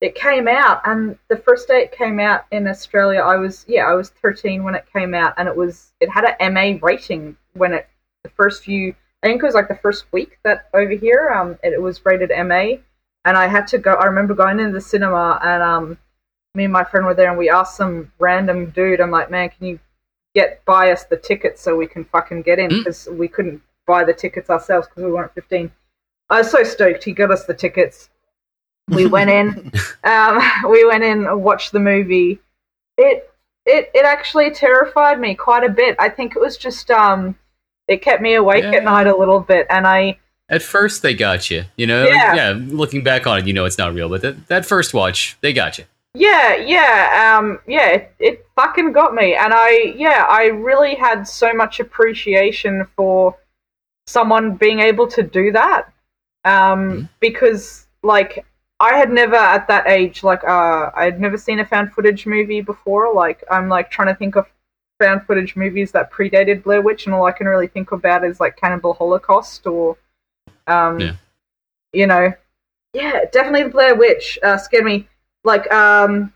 [0.02, 0.82] it came out.
[0.86, 4.63] And the first day it came out in Australia, I was yeah, I was 13
[4.63, 7.88] when it came out, and it was it had a MA rating when it
[8.24, 8.96] the first few.
[9.23, 12.05] I think it was like the first week that over here, um, it, it was
[12.05, 12.77] rated MA,
[13.25, 13.93] and I had to go.
[13.93, 15.97] I remember going into the cinema, and um,
[16.55, 18.99] me and my friend were there, and we asked some random dude.
[18.99, 19.79] I'm like, man, can you
[20.36, 22.77] get buy us the tickets so we can fucking get in Mm.
[22.79, 25.71] because we couldn't buy the tickets ourselves because we weren't 15.
[26.29, 27.03] I was so stoked.
[27.03, 28.09] He got us the tickets.
[28.89, 29.71] We went in.
[30.03, 32.39] Um, we went in and watched the movie.
[32.97, 33.29] It
[33.65, 35.95] it it actually terrified me quite a bit.
[35.97, 37.38] I think it was just um,
[37.88, 38.72] it kept me awake Yeah.
[38.78, 40.17] at night a little bit, and I
[40.50, 41.63] At first, they got you.
[41.78, 42.36] You know, Yeah.
[42.36, 42.54] yeah.
[42.58, 45.54] Looking back on it, you know it's not real, but that, that first watch, they
[45.54, 45.86] got you.
[46.15, 51.28] Yeah, yeah, um, yeah, it, it fucking got me, and I, yeah, I really had
[51.28, 53.36] so much appreciation for
[54.06, 55.91] someone being able to do that,
[56.46, 56.52] um,
[56.91, 57.10] Mhm.
[57.19, 58.46] because like
[58.80, 62.26] I had never at that age, like, uh, I had never seen a found footage
[62.26, 63.13] movie before.
[63.13, 64.46] Like, I'm like trying to think of
[65.03, 68.39] found footage movies that predated Blair Witch, and all I can really think about is
[68.39, 69.97] like Cannibal Holocaust or,
[70.67, 71.15] um, Yeah.
[71.91, 72.33] you know,
[72.93, 75.07] yeah, definitely Blair Witch uh, scared me
[75.43, 76.31] like um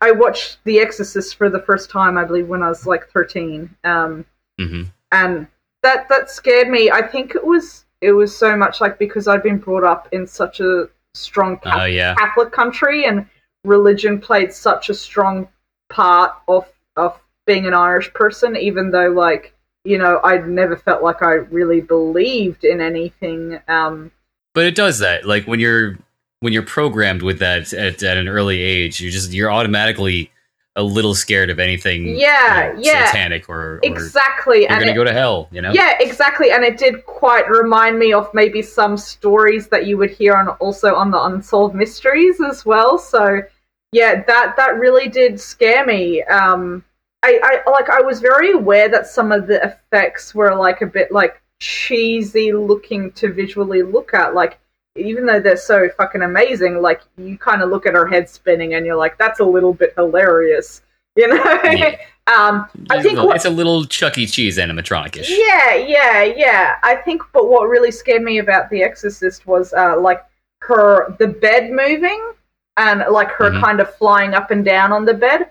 [0.00, 3.58] I watched The Exorcist for the first time, I believe, when I was like thirteen.
[3.84, 4.24] Um,
[4.58, 5.46] hmm and
[5.82, 6.90] that that scared me.
[6.90, 10.26] I think it was it was so much like because I'd been brought up in
[10.26, 12.14] such a strong Oh Catholic, yeah.
[12.14, 13.26] Catholic country, and
[13.64, 15.48] religion played such a strong
[15.90, 16.64] part of
[16.96, 17.18] of
[17.50, 18.56] being an Irish person.
[18.56, 19.44] Even though, like
[19.84, 23.58] you know, I never felt like I really believed in anything.
[23.66, 24.10] Um,
[24.54, 25.24] But it does that.
[25.24, 25.98] Like when you're
[26.40, 30.30] when you're programmed with that at, at an early age, you just you're automatically
[30.76, 32.00] a little scared of anything.
[32.16, 33.06] Yeah, you know, yeah.
[33.06, 35.48] Satanic or, or exactly, you're and gonna it- go to hell.
[35.50, 35.72] You know.
[35.72, 36.52] Yeah, exactly.
[36.52, 40.48] And it did quite remind me of maybe some stories that you would hear on
[40.64, 42.98] also on the unsolved mysteries as well.
[42.98, 43.42] So
[43.92, 46.22] yeah, that that really did scare me.
[46.24, 46.84] Um
[47.22, 50.86] I, I like I was very aware that some of the effects were like a
[50.86, 54.34] bit like cheesy looking to visually look at.
[54.34, 54.58] Like
[54.96, 58.74] even though they're so fucking amazing, like you kind of look at her head spinning
[58.74, 60.82] and you're like, that's a little bit hilarious.
[61.16, 61.42] You know?
[61.64, 61.96] Yeah.
[62.28, 64.26] um I It's think a- what- it's a little Chuck E.
[64.28, 65.28] Cheese animatronic-ish.
[65.28, 66.76] yeah, yeah, yeah.
[66.84, 70.24] I think, but what really scared me about The Exorcist was uh, like
[70.62, 72.32] her the bed moving
[72.76, 73.60] and like her Mhm.
[73.60, 75.50] kind of flying up and down on the bed.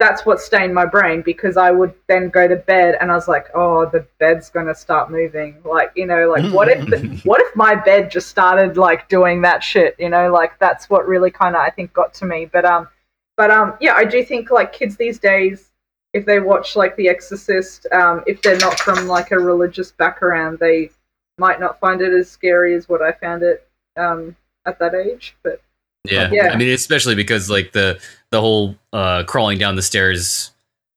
[0.00, 3.28] That's what stained my brain because I would then go to bed and I was
[3.28, 5.58] like, oh, the bed's gonna start moving.
[5.64, 9.42] Like, you know, like what if the, what if my bed just started like doing
[9.42, 9.94] that shit?
[9.98, 12.46] You know, like that's what really kind of I think got to me.
[12.46, 12.88] But um,
[13.36, 15.70] but um, yeah, I do think like kids these days
[16.12, 20.58] if they watch like The Exorcist, um, if they're not from like a religious background,
[20.58, 20.90] they
[21.38, 24.36] might not find it as scary as what I found it um,
[24.66, 25.36] at that age.
[25.42, 25.62] But
[26.04, 26.30] Yeah.
[26.32, 26.50] Yeah.
[26.52, 30.50] I mean, especially because like the the whole uh, crawling down the stairs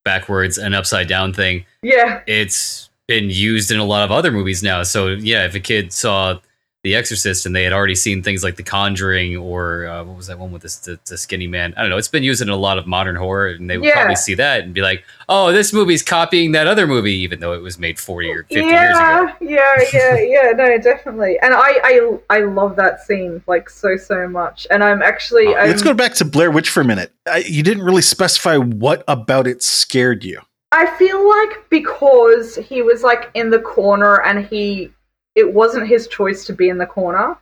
[0.05, 4.63] backwards and upside down thing, yeah, it's been used in a lot of other movies
[4.63, 4.83] now.
[4.83, 6.39] So yeah, if a kid saw
[6.83, 10.27] The Exorcist and they had already seen things like The Conjuring or uh, what was
[10.27, 11.73] that one with this the, the skinny man?
[11.77, 11.95] I don't know.
[11.95, 13.93] It's been used in a lot of modern horror, and they would Yeah.
[13.93, 17.53] probably see that and be like, "Oh, this movie's copying that other movie," even though
[17.53, 19.29] it was made forty or fifty years ago.
[19.39, 20.51] yeah, yeah, yeah, yeah.
[20.57, 21.39] No, definitely.
[21.41, 24.67] And I, I, I love that scene like so, so much.
[24.69, 27.13] And I'm actually, Oh, I'm, Let's go back to Blair Witch for a minute.
[27.25, 30.41] I, you didn't really specify what about it scared you.
[30.73, 34.91] I feel like because he was like in the corner and he,
[35.35, 37.37] it wasn't his choice to be in the corner.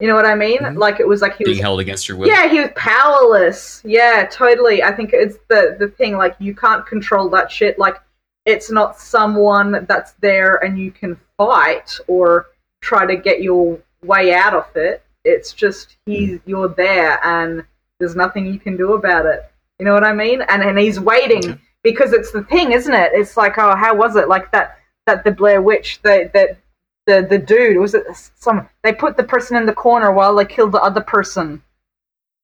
[0.00, 0.58] You know what I mean?
[0.58, 0.78] Mhm.
[0.78, 2.26] Like it was like he was Being held against your will.
[2.26, 3.80] Yeah, he was powerless.
[3.84, 4.82] Yeah, totally.
[4.82, 7.78] I think it's the the thing like you can't control that shit.
[7.78, 7.96] Like
[8.44, 12.46] it's not someone that's there and you can fight or
[12.80, 15.04] try to get your way out of it.
[15.24, 17.64] It's just he's you're there and
[18.00, 19.44] there's nothing you can do about it.
[19.78, 20.42] You know what I mean?
[20.42, 23.12] And and he's waiting because it's the thing, isn't it?
[23.14, 24.28] It's like, oh, how was it?
[24.28, 26.58] Like that that the Blair Witch, that that
[27.06, 30.44] the the dude was it some they put the person in the corner while they
[30.44, 31.62] killed the other person.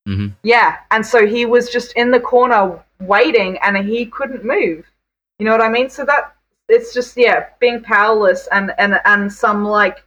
[0.07, 0.33] Mhm.
[0.43, 4.85] Yeah, and so he was just in the corner waiting, and he couldn't move.
[5.37, 5.89] You know what I mean?
[5.89, 6.35] So that
[6.67, 10.03] it's just yeah, being powerless and and and some like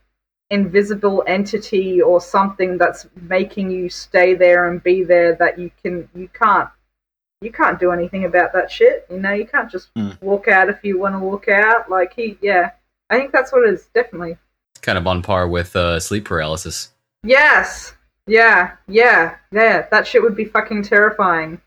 [0.49, 6.07] invisible entity or something that's making you stay there and be there that you can
[6.13, 6.69] you can't
[7.41, 9.05] you can't do anything about that shit.
[9.09, 10.11] You know, you can't just Hmm.
[10.21, 11.89] walk out if you want to walk out.
[11.89, 12.71] Like he, yeah,
[13.09, 13.87] I think that's what it is.
[13.93, 14.37] Definitely.
[14.81, 16.89] Kind of on par with uh, sleep paralysis.
[17.23, 17.93] Yes.
[18.27, 18.75] Yeah.
[18.87, 19.37] Yeah.
[19.51, 19.87] Yeah.
[19.91, 21.61] That shit would be fucking terrifying.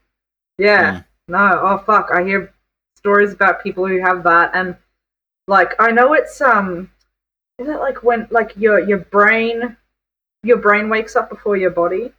[0.59, 1.03] Yeah.
[1.29, 1.61] No.
[1.63, 2.11] Oh fuck.
[2.13, 2.53] I hear
[2.97, 4.77] stories about people who have that, and
[5.47, 6.91] like I know it's um,
[7.59, 9.77] is it like when like your your brain,
[10.43, 12.13] your brain wakes up before your body.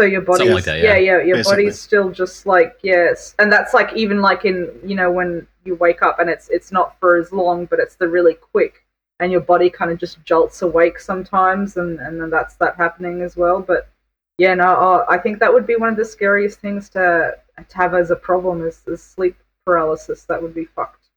[0.00, 0.96] So your body, like that, yeah.
[0.96, 1.64] yeah, your Basically.
[1.64, 5.74] body's still just like yes, and that's like even like in you know when you
[5.74, 8.82] wake up and it's it's not for as long, but it's the really quick,
[9.18, 13.20] and your body kind of just jolts awake sometimes, and and then that's that happening
[13.20, 13.60] as well.
[13.60, 13.90] But
[14.38, 17.36] yeah, no, oh, I think that would be one of the scariest things to
[17.68, 19.36] to have as a problem is, is sleep
[19.66, 20.24] paralysis.
[20.24, 21.08] That would be fucked.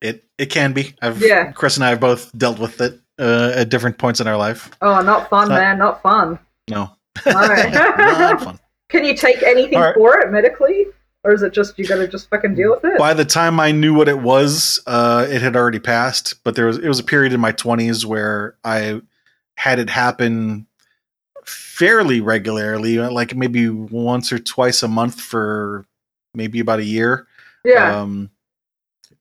[0.00, 0.96] It it can be.
[1.00, 1.52] I've Yeah.
[1.52, 4.72] Chris and I have both dealt with it uh, at different points in our life.
[4.82, 6.40] Oh, not fun, not- man, not fun.
[6.68, 6.95] No,
[7.26, 7.32] No.
[7.32, 8.58] not fun.
[8.88, 9.94] Can you take anything All right.
[9.94, 10.86] for it medically,
[11.24, 12.98] or is it just you got to just fucking deal with it?
[12.98, 16.34] By the time I knew what it was, uh, it had already passed.
[16.44, 19.00] But there was it was a period in my twenties where I
[19.56, 20.66] had it happen
[21.44, 25.84] fairly regularly, uh, like maybe once or twice a month for
[26.34, 27.26] maybe about a year.
[27.64, 28.30] Yeah, Um,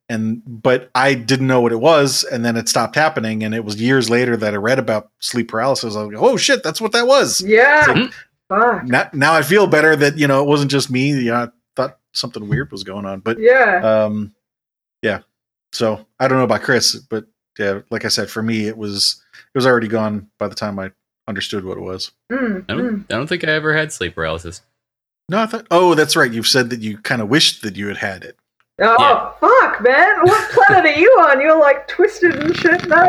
[0.09, 3.65] and but I didn't know what it was, and then it stopped happening, and it
[3.65, 5.95] was years later that I read about sleep paralysis.
[5.95, 7.85] I was like, "Oh shit, that's what that was." yeah.
[7.85, 8.87] Mhm.
[8.87, 11.09] Now, now I feel better that you know it wasn't just me.
[11.09, 13.81] You know, I thought something weird was going on, but Yeah.
[13.83, 14.33] um,
[15.01, 15.21] yeah.
[15.73, 17.25] So I don't know about Chris, but
[17.57, 20.77] yeah, like I said, for me, it was it was already gone by the time
[20.77, 20.91] I
[21.27, 22.11] understood what it was.
[22.31, 22.77] Mm, I mm.
[22.77, 24.61] don't, I don't think I ever had sleep paralysis.
[25.27, 25.65] No, I thought.
[25.71, 26.31] Oh, that's right.
[26.31, 28.37] You've said that you kind of wished that you had had it.
[28.81, 29.29] Oh Yeah.
[29.39, 30.19] fuck, man!
[30.23, 31.39] What planet are you on?
[31.39, 32.85] You're like twisted and shit.
[32.89, 32.97] No,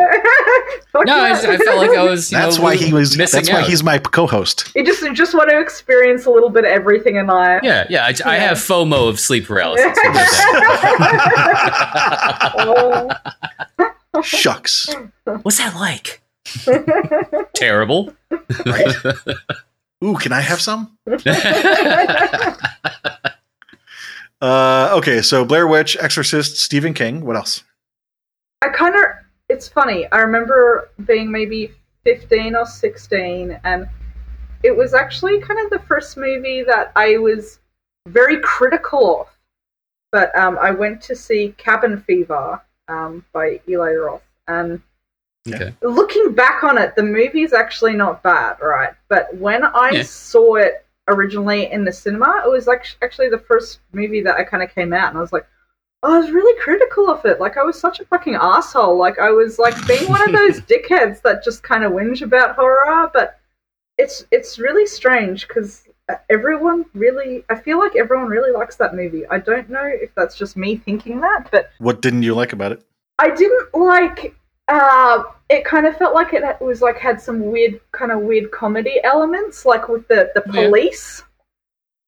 [0.93, 2.29] Fuck No, I, just, I felt like I was.
[2.29, 3.17] That's know, why he was.
[3.17, 4.71] missing That's why he's my co-host.
[4.75, 7.61] You just you just want to experience a little bit of everything in life.
[7.63, 8.05] Yeah, yeah.
[8.05, 9.85] I, I have FOMO of sleep paralysis.
[10.01, 10.31] How about
[12.55, 13.95] that?
[14.13, 14.21] Oh.
[14.21, 14.87] Shucks.
[15.43, 16.21] What's that like?
[17.55, 18.13] Terrible.
[18.65, 18.95] Right.
[20.03, 20.97] Ooh, can I have some?
[24.41, 27.25] Uh, okay, so Blair Witch, Exorcist, Stephen King.
[27.25, 27.63] What else?
[28.61, 29.01] I kind of.
[29.49, 30.05] It's funny.
[30.11, 31.71] I remember being maybe
[32.03, 33.87] 15 or 16, and
[34.63, 37.59] it was actually kind of the first movie that I was
[38.07, 39.27] very critical of.
[40.11, 44.81] But um, I went to see Cabin Fever um, by Eli Roth, and
[45.49, 45.73] okay.
[45.81, 48.93] looking back on it, the movie's actually not bad, right?
[49.09, 50.03] But when I Yeah.
[50.03, 54.43] saw it originally in the cinema, it was like actually the first movie that I
[54.43, 55.47] kind of came out, and I was like,
[56.03, 57.39] oh, I was really critical of it.
[57.39, 58.97] Like I was such a fucking asshole.
[58.97, 62.55] Like I was like being one of those dickheads that just kind of whinge about
[62.55, 63.09] horror.
[63.13, 63.39] But
[63.97, 68.95] it's it's really strange because uh, everyone really, I feel like everyone really likes that
[68.95, 69.25] movie.
[69.27, 72.71] I don't know if that's just me thinking that, but What didn't you like about
[72.71, 72.83] it?
[73.19, 74.35] I didn't like.
[74.67, 78.51] Uh, it kind of felt like it was like had some weird kind of weird
[78.51, 80.67] comedy elements, like with the the Yeah.
[80.67, 81.23] police.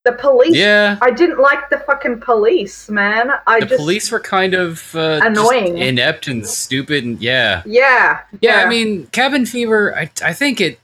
[0.05, 0.55] The police.
[0.55, 0.97] Yeah.
[1.01, 3.31] I didn't like the fucking police, man.
[3.47, 5.77] I The just police were kind of uh, Annoying.
[5.77, 8.63] inept, and stupid, and yeah, yeah, yeah.
[8.65, 9.95] I mean, Cabin Fever.
[9.95, 10.79] I I think it.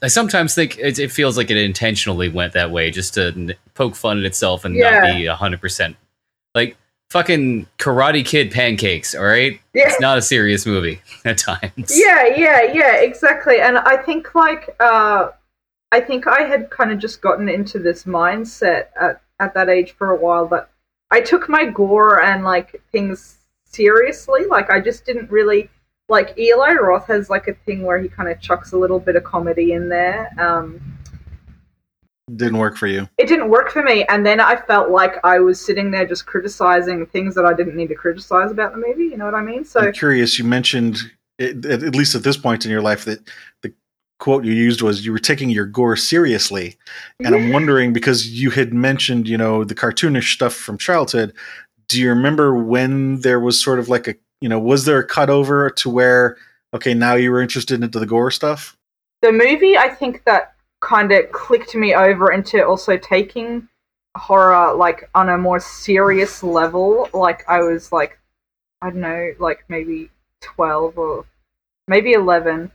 [0.00, 3.54] I sometimes think it, it feels like it intentionally went that way, just to n-
[3.74, 4.90] poke fun at itself and Yeah.
[5.00, 5.96] not be hundred percent
[7.10, 9.14] fucking Karate Kid pancakes.
[9.14, 9.88] All right, yeah.
[9.88, 11.98] it's not a serious movie at times.
[11.98, 13.60] Yeah, yeah, yeah, exactly.
[13.60, 15.30] And I think like uh
[15.90, 19.92] I think I had kind of just gotten into this mindset at, at that age
[19.92, 20.68] for a while that
[21.10, 24.44] I took my gore and like things seriously.
[24.46, 25.70] Like I just didn't really
[26.10, 29.16] like Eli Roth has like a thing where he kind of chucks a little bit
[29.16, 30.30] of comedy in there.
[30.38, 30.97] Um
[32.36, 33.08] Didn't work for you.
[33.18, 36.26] it didn't work for me and then I felt like I was sitting there just
[36.26, 39.42] criticizing things that I didn't need to criticize about the movie, you know what I
[39.42, 39.64] mean?
[39.64, 40.38] So I'm curious.
[40.38, 40.98] You mentioned,
[41.38, 43.20] it, at at least at this point in your life, that
[43.62, 43.72] the
[44.18, 46.76] quote you used was you were taking your gore seriously,
[47.24, 51.32] and I'm wondering because you had mentioned, you know, the cartoonish stuff from childhood.
[51.88, 55.06] Do you remember when there was sort of like a, you know, was there a
[55.06, 56.36] cutover to where,
[56.74, 58.76] okay, now you were interested into the gore stuff?
[59.20, 63.68] the movie i think that kind of clicked me over into also taking
[64.16, 68.18] horror like on a more serious level like i was like
[68.82, 70.10] i don't know like maybe
[70.40, 71.24] 12 or
[71.86, 72.70] maybe 11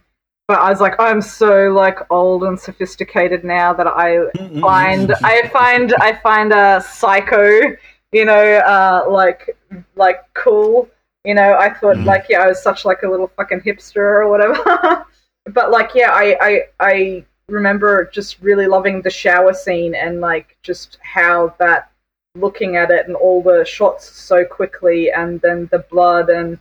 [0.48, 4.18] but i was like i'm so like old and sophisticated now that i
[4.62, 7.76] find I find I find a psycho,
[8.14, 9.58] you know, uh, like
[9.96, 10.88] like cool.
[11.26, 12.06] You know, I thought Mhm.
[12.06, 15.06] like yeah, I was such like a little fucking hipster or whatever.
[15.48, 20.58] but like yeah, I, I I remember just really loving the shower scene and like
[20.64, 21.92] just how that
[22.36, 26.58] looking at it and all the shots so quickly and then the blood and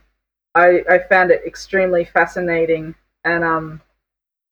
[0.54, 3.80] I I found it extremely fascinating and um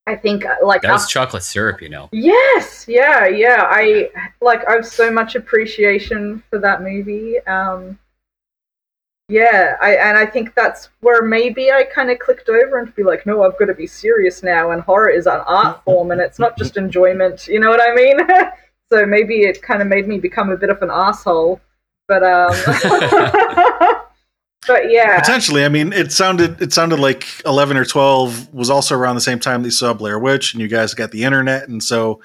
[0.07, 2.09] I think uh, like That was chocolate syrup, you know.
[2.11, 3.67] Yes, yeah, yeah.
[3.69, 7.39] I like I have so much appreciation for that movie.
[7.41, 7.99] Um
[9.31, 13.05] yeah, I and I think that's where maybe I kind of clicked over and be
[13.05, 16.21] like, no, I've got to be serious now and horror is an art form and
[16.21, 18.19] it's not just enjoyment, you know what I mean?
[18.93, 21.61] so maybe it kind of made me become a bit of an asshole.
[22.09, 22.53] But um
[24.67, 25.19] But yeah.
[25.19, 29.21] Potentially, I mean, it sounded it sounded like eleven or twelve was also around the
[29.21, 32.21] same time that you saw Blair Witch, and you guys got the internet, and so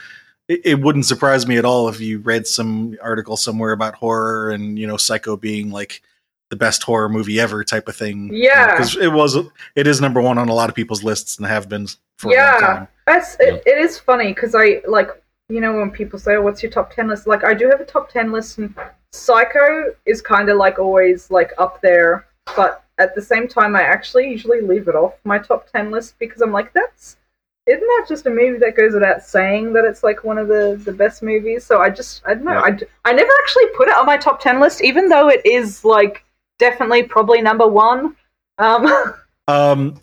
[0.48, 4.52] it, it wouldn't surprise me at all if you read some article somewhere about horror
[4.52, 6.02] and you know Psycho being like
[6.50, 8.30] the best horror movie ever type of thing.
[8.32, 8.72] Yeah.
[8.72, 9.36] because it was
[9.76, 11.88] it is number one on a lot of people's lists and have been
[12.18, 12.60] for a long Yeah.
[12.60, 12.88] time.
[13.08, 15.10] That's it, it is funny because I like
[15.50, 17.80] you know when people say, "Oh, what's your top ten list?" Like I do have
[17.82, 18.74] a top ten list, and
[19.14, 23.82] Psycho is kind of like always like up there, but at the same time, I
[23.82, 27.18] actually usually leave it off my top ten list because I'm like, that's
[27.68, 30.80] isn't that just a movie that goes without saying that it's like one of the
[30.84, 31.66] the best movies?
[31.66, 32.52] So I just I don't know.
[32.54, 32.62] Yeah.
[32.62, 35.46] I, d- I never actually put it on my top ten list, even though it
[35.46, 36.25] is like
[36.60, 38.16] definitely probably number one.
[38.58, 39.14] Um,
[39.48, 40.02] Um,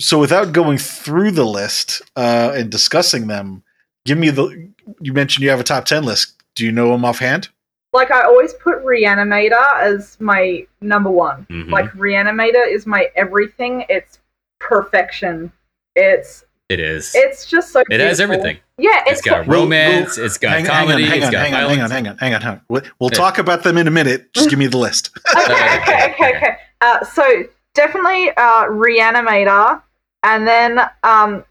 [0.00, 3.62] so without going through the list uh, and discussing them,
[4.04, 4.68] give me the.
[5.00, 6.34] You mentioned you have a top ten list.
[6.56, 7.50] Do you know them offhand?
[7.92, 11.46] like I always put Reanimator as my number one.
[11.50, 11.70] Mhm.
[11.70, 13.84] Like Reanimator is my everything.
[13.88, 14.18] It's
[14.58, 15.52] perfection.
[15.94, 17.12] It's It is.
[17.14, 17.82] It's just so.
[17.88, 18.58] it has everything.
[18.76, 20.18] Yeah, it's it's got We'll- romance.
[20.18, 21.04] it's got hang, comedy.
[21.04, 22.60] hang on, hang on, hang on, hang on, hang on, hang on, hang on.
[22.68, 23.16] We'll, we'll Yeah.
[23.16, 24.32] talk about them in a minute.
[24.34, 25.10] Just give me the list.
[25.34, 26.56] okay, okay, okay, okay.
[26.82, 27.44] Uh, so
[27.74, 29.80] definitely uh, Reanimator,
[30.24, 31.42] and then um,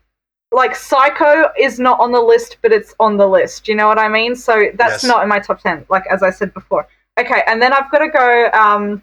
[0.51, 3.67] like Psycho is not on the list, but it's on the list.
[3.67, 4.35] You know what I mean?
[4.35, 5.05] So that's Yes.
[5.05, 6.87] not in my top ten, like as I said before.
[7.19, 9.01] Okay, and then I've got to go um,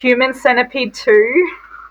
[0.00, 1.50] Human Centipede two.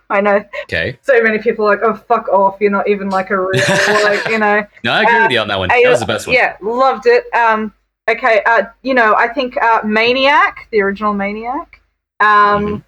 [0.10, 0.97] I know Okay.
[1.01, 3.49] so many people are like, oh fuck off, you're not even like a real
[4.04, 4.66] like you know.
[4.84, 5.72] No, I agree Uh, with you on that one.
[5.72, 6.36] I- That was the best one.
[6.36, 7.26] Yeah, loved it.
[7.34, 7.74] Um,
[8.10, 11.82] okay, uh, you know, I think uh, Maniac, the original Maniac,
[12.20, 12.84] um,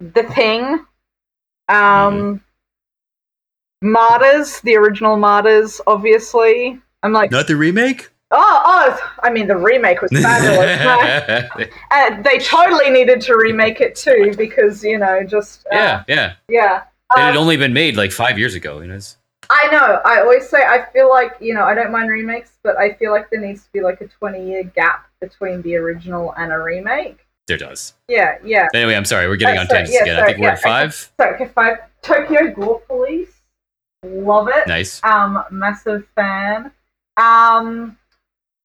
[0.00, 0.84] The Thing,
[1.68, 2.40] um,
[3.82, 6.80] Martyrs, the original Martyrs, obviously.
[7.02, 8.08] I'm like, Not the remake.
[8.36, 10.84] Oh, oh, I mean, the remake was fabulous.
[11.56, 11.70] right?
[11.90, 16.32] Uh, they totally needed to remake it too because you know, just uh, yeah, yeah.
[16.48, 16.82] yeah.
[17.16, 18.80] It had Um, only been made like five years ago.
[18.80, 18.98] You know,
[19.48, 20.00] I know.
[20.04, 23.12] I always say I feel like you know I don't mind remakes, but I feel
[23.12, 26.58] like there needs to be like a twenty year gap between the original and a
[26.58, 27.18] remake.
[27.46, 27.94] there does.
[28.08, 28.66] Yeah, yeah.
[28.74, 29.28] Anyway, I'm sorry.
[29.28, 30.22] We're getting Uh, on sorry, tangents yeah, again.
[30.22, 30.94] I think we're at five.
[30.94, 31.78] So okay, five.
[32.02, 33.32] Tokyo Gore Police,
[34.04, 34.66] love it.
[34.66, 35.00] Nice.
[35.04, 36.70] Um, massive fan.
[37.16, 37.96] Um,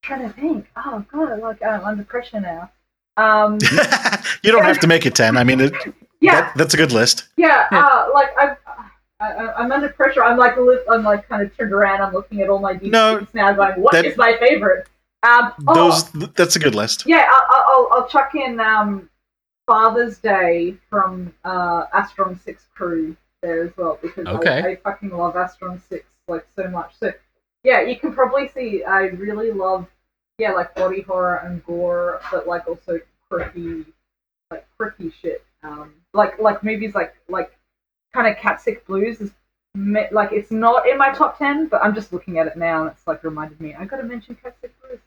[0.02, 0.66] trying to think.
[0.76, 2.70] Oh god, like I'm under pressure now.
[3.16, 3.58] Um,
[4.42, 5.36] you don't have to make it ten.
[5.36, 5.72] I mean, it,
[6.20, 6.40] yeah.
[6.42, 7.28] that, that's a good list.
[7.36, 8.56] Yeah, uh, like I,
[9.20, 10.22] I, I'm under pressure.
[10.24, 12.00] I'm like, li- I'm like kind of turned around.
[12.02, 14.88] I'm looking at all my DVDs No, now, going, "What is that- my favorite?"
[15.24, 17.04] Um, oh, Those that's a good list.
[17.06, 19.08] yeah, I, I- I'll, I'll chuck in um,
[19.66, 24.62] Father's Day from uh, Astron Six Crew there as well because Okay.
[24.62, 26.92] I, I fucking love Astron Six like so much.
[26.98, 27.12] So
[27.64, 29.86] yeah, you can probably see I really love
[30.38, 33.84] yeah like body horror and gore, but like also quirky
[34.50, 35.44] like quirky shit.
[35.62, 37.56] Um, like like movies like like
[38.12, 39.32] kind of Cat Sick Blues is
[39.74, 42.82] me- like it's not in my top ten, but I'm just looking at it now
[42.82, 45.00] and it's like reminded me I got to mention Cat Sick Blues.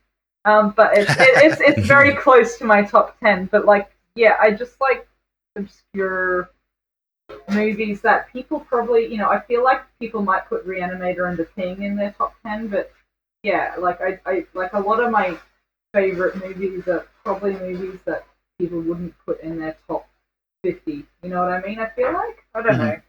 [0.45, 3.45] Um, but it's it, it's it's very close to my top ten.
[3.45, 5.07] But like yeah, I just like
[5.55, 6.49] obscure
[7.49, 11.45] movies that people probably you know I feel like people might put Reanimator and The
[11.45, 12.91] Thing in their top ten, but
[13.43, 15.37] yeah, like I, I like a lot of my
[15.93, 18.25] favorite movies are probably movies that
[18.59, 20.07] people wouldn't put in their top
[20.63, 21.05] 50.
[21.21, 21.79] You know what I mean?
[21.79, 22.43] I feel like?
[22.55, 22.77] I don't Mhm.
[22.79, 23.01] know.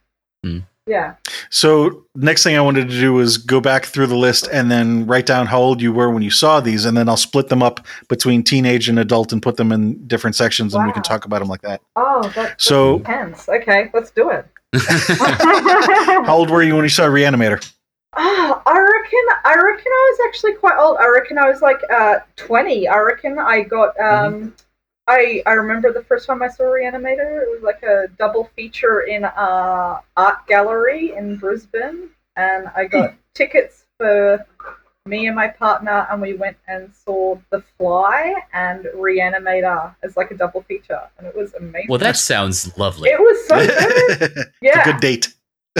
[0.44, 0.62] Mhm.
[0.86, 1.14] Yeah.
[1.56, 5.06] So next thing I wanted to do was go back through the list and then
[5.06, 7.62] write down how old you were when you saw these, and then I'll split them
[7.62, 11.24] up between teenage and adult and put them in different sections, and we can talk
[11.24, 11.80] about them like that.
[11.96, 13.48] Oh, that's So- intense.
[13.48, 14.44] Okay, let's do it.
[16.26, 17.66] How old were you when you saw Reanimator?
[18.18, 20.98] Ah, I reckon I reckon I was actually quite old.
[20.98, 22.86] I reckon I was like uh, 20.
[22.86, 24.54] I reckon I got um
[25.08, 29.02] I I remember the first time I saw Reanimator, it was like a double feature
[29.02, 34.44] in uh art gallery in Brisbane and I got tickets for
[35.06, 40.32] me and my partner and we went and saw The Fly and Reanimator as like
[40.32, 41.86] a double feature and it was amazing.
[41.88, 44.46] well, that sounds lovely, it was so good.
[44.60, 44.80] It's Yeah.
[44.80, 45.28] a good date.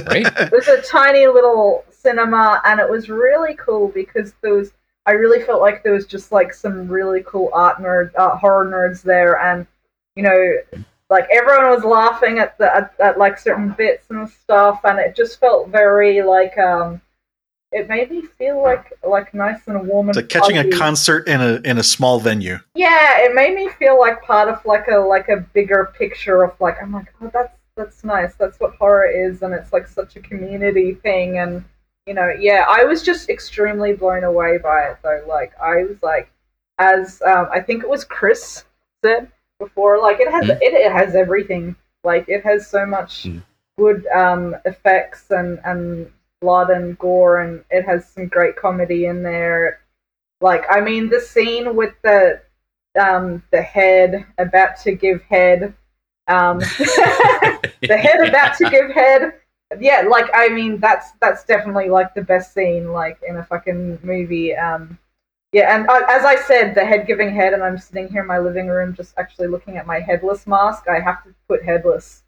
[0.07, 0.27] right?
[0.39, 4.70] it was a tiny little cinema and it was really cool because there was
[5.07, 8.67] I really felt like there was just like some really cool art nerd uh, horror
[8.67, 9.67] nerds there and
[10.17, 10.57] you know
[11.09, 15.15] like everyone was laughing at the at, at like certain bits and stuff and it
[15.15, 17.01] just felt very like um
[17.73, 21.29] it made me feel like like nice and warm and It's like catching a concert
[21.29, 22.59] in a in a small venue.
[22.75, 26.59] Yeah, it made me feel like part of like a like a bigger picture of
[26.61, 28.35] like I'm like, oh that's that's nice.
[28.35, 31.65] That's what horror is and it's like such a community thing and
[32.07, 35.25] you know, yeah, I was just extremely blown away by it though.
[35.29, 36.31] Like I was like
[36.79, 38.65] as um, I think it was Chris
[39.05, 40.59] said before, like it has Mm.
[40.63, 41.75] it, it has everything.
[42.05, 43.43] Like it has so much Mm.
[43.79, 49.23] good um, effects and, and blood and gore and it has some great comedy in
[49.23, 49.81] there.
[50.41, 52.41] Like I mean the scene with the
[53.01, 55.75] um, the head about to give head
[56.29, 56.59] um,
[57.81, 59.35] the head about to give head
[59.81, 63.99] yeah like i mean that's that's definitely like the best scene like in a fucking
[64.03, 64.99] movie um
[65.53, 68.27] yeah and uh, as i said the head giving head and i'm sitting here in
[68.27, 72.22] my living room just actually looking at my headless mask i have to put headless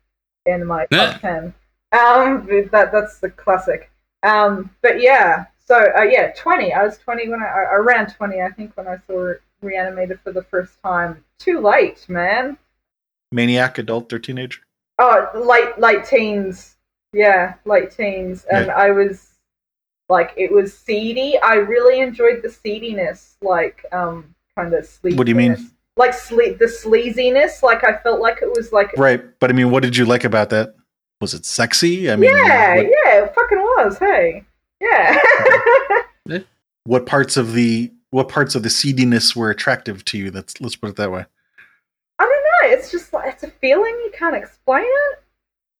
[0.46, 1.54] in my top 10
[1.92, 3.90] um that that's the classic.
[4.22, 8.40] Um but yeah so uh, yeah 20 i was 20 when i I- around 20
[8.40, 11.24] i think when i saw Reanimator for the first time.
[11.38, 12.56] Too late man.
[13.32, 14.60] Maniac, adult or teenager?
[14.98, 16.76] Oh, late late teens.
[17.12, 18.46] Yeah, late teens.
[18.50, 19.30] And I was
[20.08, 21.38] like it was seedy.
[21.38, 25.16] I really enjoyed the seediness, like um kind of sleaziness.
[25.16, 25.70] What do you mean?
[25.96, 29.70] Like sle- the sleaziness, like I felt like it was like Right, but I mean,
[29.70, 30.74] what did you like about that?
[31.20, 32.10] Was it sexy?
[32.10, 34.44] I mean, Yeah, what- yeah, it fucking was, hey.
[34.80, 35.18] Yeah.
[36.84, 40.30] What parts of the what parts of the seediness were attractive to you?
[40.30, 41.26] That's let's put it that way.
[42.18, 42.30] I don't
[42.70, 42.76] know.
[42.78, 45.18] It's just like it's a feeling you can't explain it.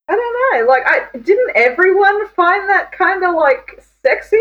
[0.09, 0.66] I don't know.
[0.72, 4.36] Like, I didn't everyone find that kind of like sexy?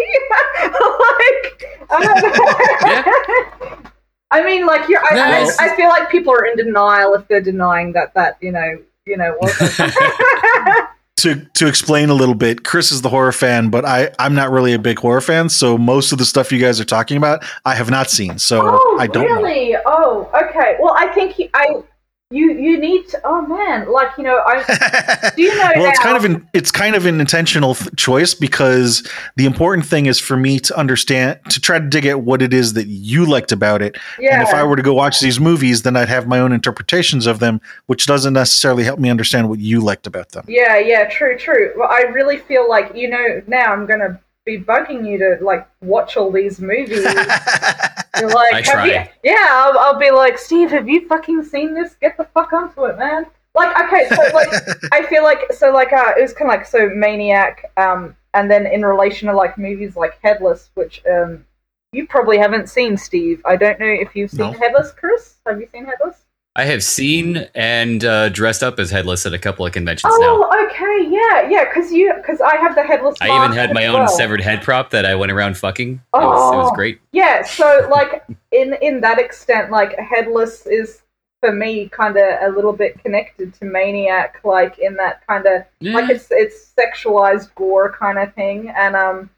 [0.64, 3.90] like, I don't know.
[4.32, 5.04] I mean, like, you're.
[5.04, 8.14] I, No, I, it's- I feel like people are in denial if they're denying that
[8.14, 9.36] that you know you know.
[11.22, 14.52] To to explain a little bit, Chris is the horror fan, but I I'm not
[14.52, 15.50] really a big horror fan.
[15.50, 18.38] So most of the stuff you guys are talking about, I have not seen.
[18.38, 19.38] So oh, I don't know.
[19.38, 19.76] really?
[19.88, 20.78] Oh, okay.
[20.80, 21.82] Well, I think he, I
[22.30, 23.22] you you need to.
[23.24, 26.72] Oh man, like you know, I do you know well, it's kind of an it's
[26.72, 29.08] kind of an intentional th- choice because
[29.38, 32.54] the important thing is for me to understand to try to dig at what it
[32.54, 33.98] is that you liked about it.
[34.20, 34.40] yeah.
[34.40, 37.28] And if I were to go watch these movies, then I'd have my own interpretations
[37.28, 40.44] of them, which doesn't necessarily help me understand what you liked about them.
[40.50, 41.74] Yeah, yeah, true, true.
[41.78, 45.68] Well, I really feel like you know now I'm gonna be bugging you to like
[45.82, 47.04] watch all these movies.
[48.20, 48.86] You're like, I have try.
[48.86, 51.94] you- yeah, I'll, I'll be like, Steve, have you fucking seen this?
[52.02, 53.28] Get the fuck onto it, man.
[53.54, 54.50] Like, okay, so like,
[54.92, 58.50] I feel like so like uh, it was kind of like so Maniac, um, and
[58.50, 61.46] then in relation to like movies like Headless, which um,
[61.92, 63.42] you probably haven't seen, Steve.
[63.46, 64.52] I don't know if you've seen No.
[64.52, 65.36] Headless, Chris.
[65.46, 66.24] Have you seen Headless?
[66.58, 70.42] I have seen and uh, dressed up as headless at a couple of conventions now.
[70.44, 73.16] Oh, okay, yeah, yeah, because you because I have the headless.
[73.22, 74.08] I even had my own well.
[74.08, 75.94] severed head prop that I went around fucking.
[75.94, 76.76] It was, it was Oh.
[76.76, 77.00] great.
[77.12, 81.04] Yeah, so like in in that extent, like headless is
[81.42, 85.64] for me kind of a little bit connected to Maniac, like in that kind of
[85.82, 89.30] like it's it's sexualized gore kind of thing, and um,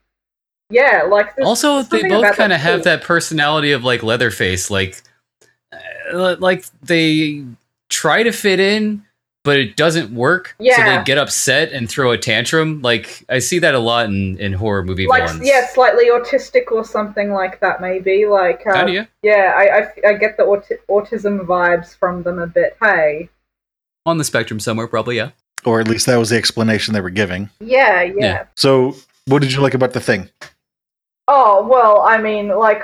[0.69, 5.01] yeah, like Also, they both kind of have that personality of like Leatherface, like,
[6.13, 7.43] like they
[7.89, 9.03] try to fit in,
[9.43, 10.49] but it doesn't work.
[10.59, 10.99] So Yeah.
[10.99, 12.81] they get upset and throw a tantrum.
[12.81, 15.47] Like I see that a lot in in horror movie like villains.
[15.47, 18.25] yeah, slightly autistic or something like that, maybe.
[18.25, 19.05] Like uh, Kinda, yeah.
[19.23, 22.77] yeah, I, I I get the aut- autism vibes from them a bit.
[22.81, 23.29] Hey,
[24.05, 25.17] on the spectrum somewhere, probably.
[25.17, 25.31] Yeah.
[25.65, 27.49] or at least that was the explanation they were giving.
[27.59, 28.13] yeah, yeah.
[28.17, 28.43] Yeah.
[28.55, 28.95] So,
[29.25, 30.29] what did you like about the thing?
[31.27, 32.83] Oh well, I mean, like,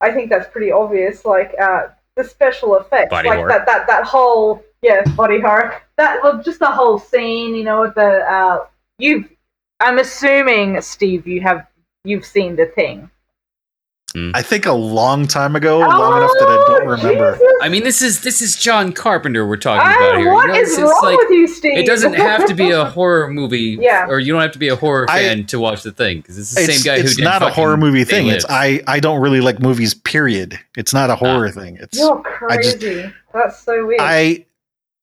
[0.00, 1.24] I think that's pretty obvious.
[1.24, 3.48] Like, uh, the special effects, Body like horror.
[3.48, 5.80] that, that, that whole, yeah, body horror.
[5.96, 8.66] That, well, just the whole scene, you know, with the, uh,
[8.98, 9.28] you,
[9.80, 11.66] I'm assuming, Steve, you have,
[12.04, 13.10] you've seen the thing.
[14.14, 17.32] I think a long time ago, long enough that I don't Oh, remember.
[17.32, 17.48] Jesus.
[17.62, 20.32] I mean, this is this is John Carpenter we're talking Ah, about here.
[20.32, 21.78] what you know, is wrong like with you, Steve?
[21.78, 24.06] it doesn't have to be a horror movie, Yeah.
[24.08, 26.36] or you don't have to be a horror I- fan to watch the thing because
[26.38, 28.26] it's the It's, same guy who it's not a horror movie thing.
[28.28, 29.94] It's I I don't really like movies.
[29.94, 30.58] Period.
[30.76, 31.60] It's not a horror Ah.
[31.60, 31.78] thing.
[31.80, 33.12] It's You're I just- crazy.
[33.32, 34.00] That's so weird.
[34.00, 34.44] I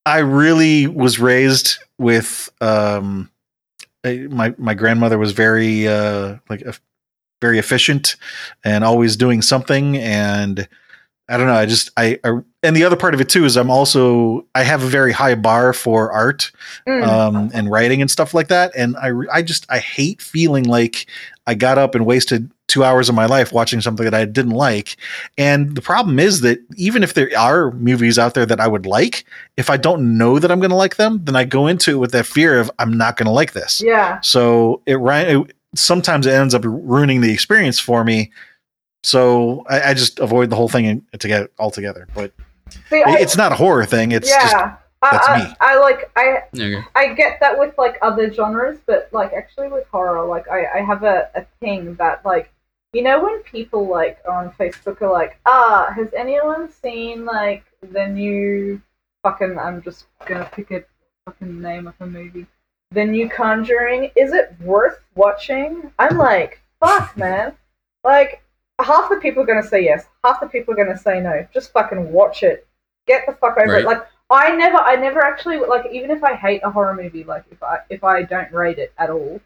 [0.06, 3.28] I really was raised with um
[4.04, 6.74] my my grandmother was very uh like a,
[7.40, 8.16] very efficient
[8.64, 10.68] and always doing something and
[11.28, 13.56] I don't know I just I, I and the other part of it too is
[13.56, 16.50] I'm also I have a very high bar for art
[16.88, 17.06] Mm.
[17.06, 18.72] um, and writing and stuff like that.
[18.76, 21.06] And I, I just, I hate feeling like
[21.46, 24.52] I got up and wasted two hours of my life watching something that I didn't
[24.52, 24.96] like.
[25.36, 28.86] And the problem is that even if there are movies out there that I would
[28.86, 29.24] like,
[29.56, 31.96] if I don't know that I'm going to like them, then I go into it
[31.98, 33.80] with that fear of I'm not going to like this.
[33.84, 34.20] yeah.
[34.20, 38.30] So it, it sometimes it ends up ruining the experience for me.
[39.02, 42.06] So I, I just avoid the whole thing to get altogether.
[42.14, 42.32] But
[42.88, 44.12] See, I, it's not a horror thing.
[44.12, 44.42] It's yeah.
[44.42, 44.76] just I,
[45.10, 45.54] that's I, me.
[45.60, 46.84] I like I Okay.
[46.94, 50.80] I get that with like other genres, but like actually with horror, like I, I
[50.82, 52.52] have a, a thing that like
[52.92, 58.06] you know when people like on Facebook are like, ah, has anyone seen like the
[58.06, 58.80] new
[59.22, 60.84] fucking I'm just gonna pick a
[61.24, 62.46] fucking name of a movie.
[62.92, 65.92] The new Conjuring, is it worth watching?
[66.00, 67.54] I'm like, fuck man.
[68.02, 68.42] Like
[68.80, 71.46] half the people are gonna say yes, half the people are gonna say no.
[71.54, 72.66] Just fucking watch it.
[73.06, 73.82] Get the fuck over Right.
[73.82, 73.86] it.
[73.86, 75.86] Like I never, I never actually like.
[75.92, 78.92] Even if I hate a horror movie, like if I if I don't rate it
[78.98, 79.40] at all,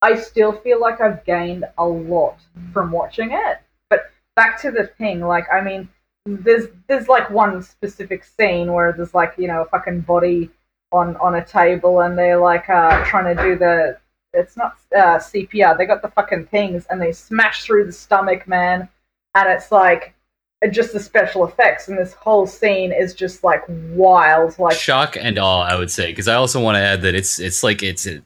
[0.00, 2.38] I still feel like I've gained a lot
[2.72, 3.58] from watching it.
[3.90, 5.88] But back to the thing, like I mean,
[6.24, 10.50] there's there's like one specific scene where there's like you know a fucking body
[10.92, 13.98] on on a table and they're like uh trying to do the
[14.34, 15.76] it's not uh, CPR.
[15.78, 18.86] They got the fucking things and they smash through the stomach, man.
[19.34, 20.14] And it's like
[20.70, 24.58] just the special effects and this whole scene is just like wild.
[24.58, 27.38] Like shock and awe i would say because i also want to add that it's
[27.38, 28.24] it's like it's an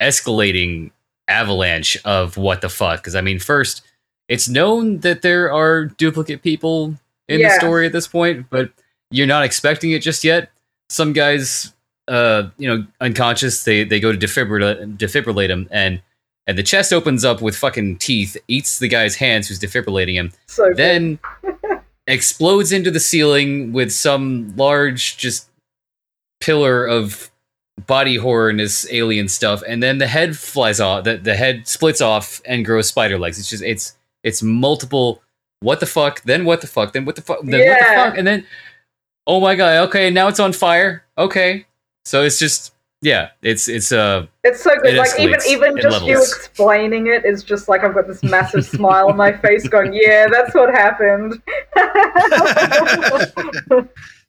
[0.00, 0.90] escalating
[1.28, 3.82] avalanche of what the fuck because i mean first
[4.28, 6.94] it's known that there are duplicate people
[7.28, 7.48] in Yeah.
[7.48, 8.70] the story at this point but
[9.10, 10.50] you're not expecting it just yet
[10.88, 11.72] some guys
[12.08, 16.00] uh you know unconscious they they go to defibrillate defibrillate him and
[16.46, 20.32] and the chest opens up with fucking teeth, eats the guy's hands who's defibrillating him,
[20.46, 21.18] So then
[22.06, 25.48] explodes into the ceiling with some large just
[26.40, 27.32] pillar of
[27.86, 32.40] body horrorness alien stuff and then the head flies off the, the head splits off
[32.44, 33.38] and grows spider legs.
[33.38, 35.22] It's just it's it's multiple
[35.60, 38.16] what the fuck then what the fuck then what the fuck then what the fuck
[38.16, 38.46] and then
[39.26, 41.66] oh my god okay now it's on fire okay
[42.06, 44.94] so it's just yeah it's it's uh It's so good.
[44.94, 48.22] It Like even even in just you explaining it is just like I've got this
[48.22, 51.42] massive smile on my face, going, "Yeah, that's what happened."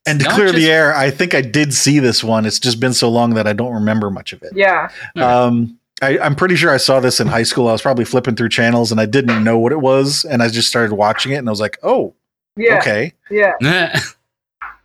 [0.10, 2.46] And to Not clear just- the air, I think I did see this one.
[2.46, 4.54] It's just been so long that I don't remember much of it.
[4.56, 7.68] yeah, Um, I, I'm pretty sure I saw this in high school.
[7.68, 10.48] I was probably flipping through channels and I didn't know what it was, and I
[10.48, 12.14] just started watching it, and I was like, "Oh,
[12.56, 13.52] yeah, okay." yeah.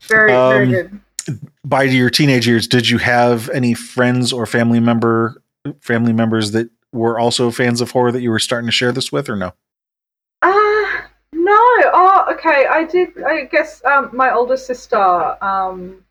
[0.08, 1.00] Very, Um, very good.
[1.64, 5.42] By your teenage years, did you have any friends or family member
[5.80, 9.12] family members that were also fans of horror that you were starting to share this
[9.12, 9.52] with, or no?
[10.42, 11.02] Uh
[11.32, 11.58] no.
[11.94, 12.66] Oh, okay.
[12.66, 13.22] I did.
[13.22, 14.96] I guess um, my older sister,
[15.42, 16.04] um,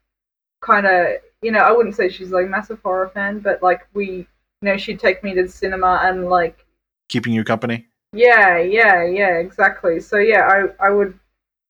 [0.62, 1.08] kind of.
[1.42, 4.28] You know, I wouldn't say she's like a massive horror fan, but like we, you
[4.62, 6.66] know, she'd take me to the cinema and like
[7.12, 7.86] Keeping you company?
[8.14, 10.00] Yeah, yeah, yeah, exactly.
[10.00, 11.20] So yeah, I I would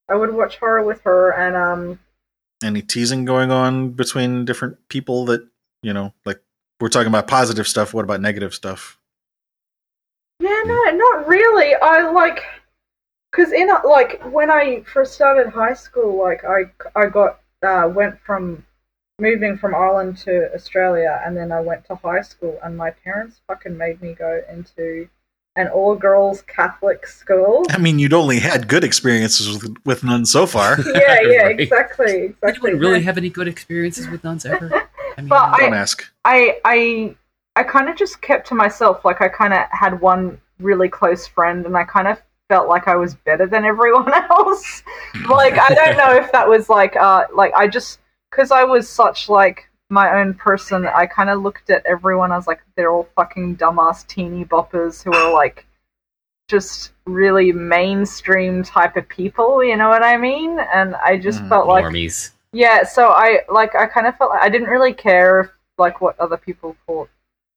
[0.08, 2.00] I would watch horror with her and um
[2.64, 5.47] Any teasing going on between different people that
[5.82, 6.39] you know, like
[6.80, 7.93] we're talking about positive stuff.
[7.93, 8.97] What about negative stuff?
[10.39, 11.76] yeah, no, not really.
[11.76, 12.43] I like
[13.32, 18.20] cuz in like when I first started high school, like I I got uh went
[18.20, 18.66] from
[19.20, 23.39] moving from Ireland to Australia and then I went to high school and my parents
[23.47, 25.07] fucking made me go into
[25.56, 27.66] an all girls Catholic school.
[27.70, 30.78] I mean, you'd only had good experiences with, with none so far.
[30.93, 31.60] Yeah, yeah, Right.
[31.60, 32.72] exactly, exactly.
[32.72, 34.72] anyone really have any good experiences with nuns ever
[35.18, 36.04] I mean, But I- Don't ask.
[36.26, 37.16] I I
[37.58, 39.04] I kind of just kept to myself.
[39.04, 42.88] Like I kind of had one really close friend, and I kind of felt like
[42.88, 44.84] I was better than everyone else.
[45.30, 47.99] like I don't know if that was like uh like I just
[48.30, 50.88] because I was such like my own person.
[50.88, 55.14] I kind of looked at everyone as like they're all fucking dumbass teeny boppers who
[55.14, 55.66] are like
[56.48, 59.64] just really mainstream type of people.
[59.64, 60.60] You know what I mean?
[60.74, 61.50] And I just Mhm.
[61.50, 64.94] felt like normies yeah, so I like I kind of felt like I didn't really
[64.94, 67.10] care if, like what other people thought.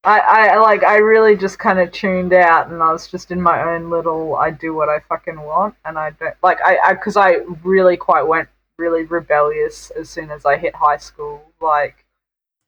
[0.04, 3.40] I, I like I really just kind of tuned out and I was just in
[3.40, 6.92] my own little I do what I fucking want and I don't like I I
[6.94, 12.03] because I really quite went really rebellious as soon as I hit high school like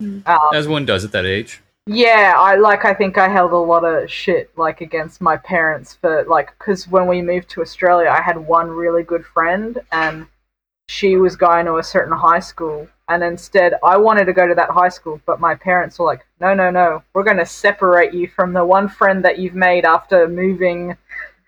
[0.01, 2.85] um, as one does at that age yeah, I like.
[2.85, 6.89] I think I held a lot of shit like against my parents for like because
[6.89, 10.27] when we moved to Australia, I had one really good friend and
[10.89, 14.55] she was going to a certain high school, and instead I wanted to go to
[14.57, 18.13] that high school, but my parents were like, "No, no, no, we're going to separate
[18.13, 20.97] you from the one friend that you've made after moving,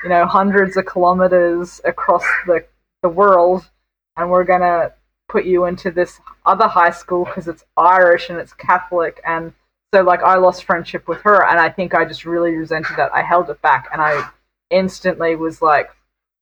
[0.05, 2.65] you know, hundreds of kilometers across the
[3.03, 3.69] the world,
[4.17, 4.93] and we're going to
[5.29, 9.53] put you into this other high school because it's Irish and it's Catholic and."
[9.95, 13.13] so like I lost friendship with her, and I think I just really resented that.
[13.15, 14.29] I held it back, and I
[14.71, 15.91] instantly was like,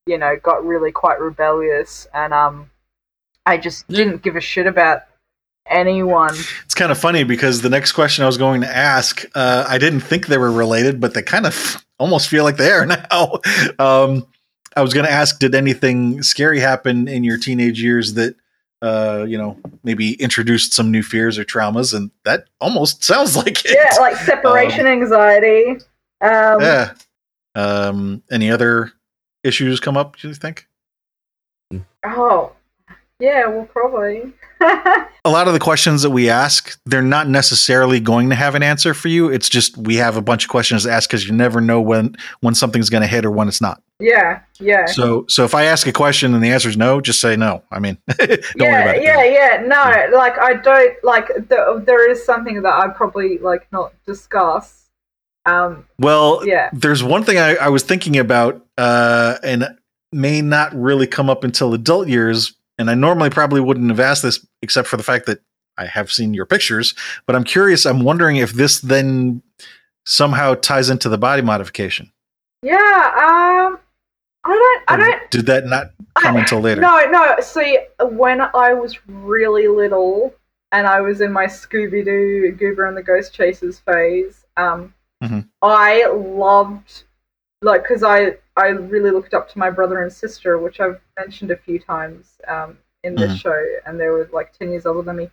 [0.06, 2.70] you know, got really quite rebellious, and um,
[3.44, 5.02] I just didn't give a shit about
[5.68, 6.34] anyone.
[6.64, 9.78] It's kind of funny because the next question I was going to ask, uh, I
[9.78, 13.40] didn't think they were related, but they kind of almost feel like they are now.
[13.78, 14.26] Um,
[14.76, 18.34] I was going to ask, did anything scary happen in your teenage years that,
[18.82, 21.94] uh, you know, maybe introduced some new fears or traumas?
[21.94, 23.76] And that almost sounds like it.
[23.76, 25.78] Yeah, like separation anxiety.
[26.20, 26.94] Um, Yeah.
[27.54, 28.92] Um, any other
[29.42, 30.16] issues come up?
[30.16, 30.66] Do you think?
[32.04, 32.52] Oh,
[33.20, 33.46] yeah.
[33.46, 34.32] Well, probably.
[34.60, 38.62] A lot of the questions that we ask, they're not necessarily going to have an
[38.62, 39.28] answer for you.
[39.28, 42.16] It's just we have a bunch of questions to ask because you never know when
[42.40, 43.82] when something's going to hit or when it's not.
[44.00, 44.86] yeah, yeah.
[44.86, 47.62] So, so if I ask a question and the answer is no, just say no.
[47.70, 49.02] I mean, don't worry yeah, about it.
[49.02, 49.62] yeah, yeah.
[49.66, 51.26] No, like I don't like.
[51.28, 54.84] The, there is something that I probably like not discuss.
[55.44, 56.70] Um, Well, yeah.
[56.72, 59.68] there's one thing I, I was thinking about, uh, and
[60.12, 62.54] may not really come up until adult years.
[62.78, 65.40] And I normally probably wouldn't have asked this, except for the fact that
[65.78, 66.94] I have seen your pictures.
[67.26, 67.86] But I'm curious.
[67.86, 69.42] I'm wondering if this then
[70.04, 72.12] somehow ties into the body modification.
[72.62, 73.78] Yeah, um,
[74.44, 75.30] I don't, I don't.
[75.30, 76.80] Did that not come I- until later?
[76.80, 77.36] No, no.
[77.40, 80.34] See, when I was really little
[80.72, 85.48] and I was in my Scooby Doo Goober and the Ghost Chasers phase, um, Mhm.
[85.62, 87.04] I loved
[87.62, 91.50] like because I I really looked up to my brother and sister, which I've mentioned
[91.50, 93.40] a few times um, in this Mhm.
[93.40, 95.30] show, and they were like ten years older than me.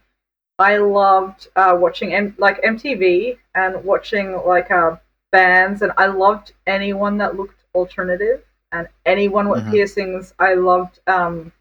[0.59, 4.97] I loved uh, watching M- like MTV and watching like uh,
[5.31, 9.71] bands, and I loved anyone that looked alternative, and anyone with Mhm.
[9.71, 10.33] piercings.
[10.39, 10.99] I loved.
[11.07, 11.51] Um,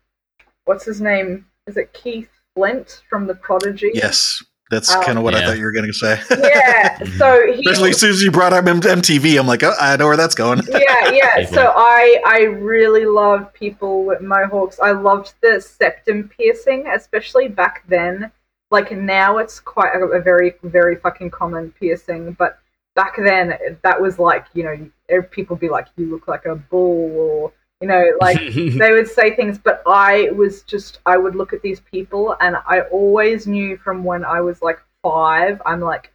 [0.65, 1.47] what's his name?
[1.67, 3.91] Is it Keith Flint from the Prodigy?
[3.95, 6.21] Yes, that's Um, kind of what I thought you were going to say.
[6.31, 6.99] Yeah.
[7.19, 7.61] So he.
[7.61, 10.35] Especially as soon as you brought up MTV, I'm like, oh, I know where that's
[10.35, 10.63] going.
[10.69, 11.47] yeah, yeah.
[11.59, 14.81] So I I really love people with mohawks.
[14.81, 18.33] I loved the septum piercing, especially back then.
[18.71, 22.59] Like now, it's quite a, a very very fucking common piercing, but
[22.97, 27.11] back then that was like you know people be like you look like a bull
[27.17, 27.53] or
[27.83, 31.61] you know like they would say things but i was just i would look at
[31.61, 36.13] these people and i always knew from when i was like five i'm like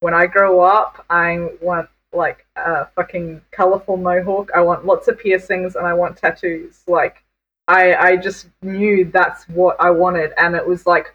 [0.00, 4.50] when i grow up i want like a fucking colorful mohawk.
[4.54, 6.82] I want lots of piercings and i want tattoos.
[6.86, 7.22] Like
[7.68, 11.14] i i just knew that's what i wanted and it was like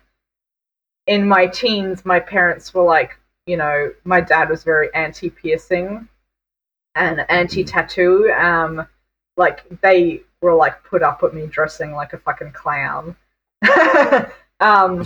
[1.08, 6.08] in my teens my parents were like you know my dad was very anti piercing
[6.96, 8.86] and anti tattoo um
[9.42, 13.16] like they were like put up with me dressing like a fucking clown.
[14.60, 15.06] um,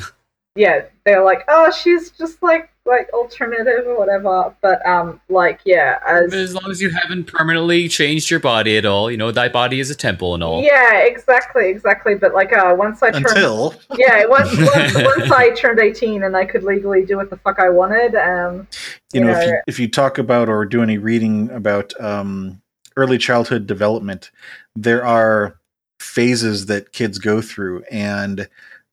[0.56, 4.56] yeah, they're like, oh, she's just like like alternative or whatever.
[4.62, 8.86] But um, like yeah, as as long as you haven't permanently changed your body at
[8.86, 10.62] all, you know, thy body is a temple and all.
[10.62, 12.16] yeah, exactly, exactly.
[12.16, 16.38] But like uh, once I turned Until yeah, once, once once I turned eighteen and
[16.38, 18.68] I could legally do what the fuck I wanted, um,
[19.14, 22.62] you know, if you, if you talk about or do any reading about um,
[22.98, 24.32] early childhood development,
[24.76, 25.58] there are
[26.00, 28.48] phases that kids go through, and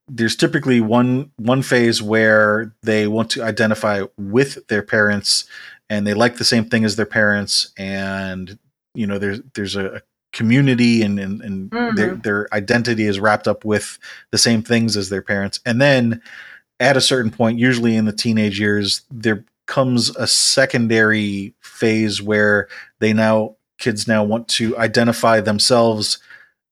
[0.08, 5.44] there's typically one one phase where they want to identify with their parents,
[5.90, 8.58] and they like the same thing as their parents, and
[8.94, 12.22] you know, there's there's a, community and and, and their Mhm.
[12.22, 13.98] their identity is wrapped up with
[14.30, 16.22] the same things as their parents, and then
[16.80, 22.68] at a certain point, usually in the teenage years, there comes a secondary phase where
[22.98, 26.18] they now kids now want to identify themselves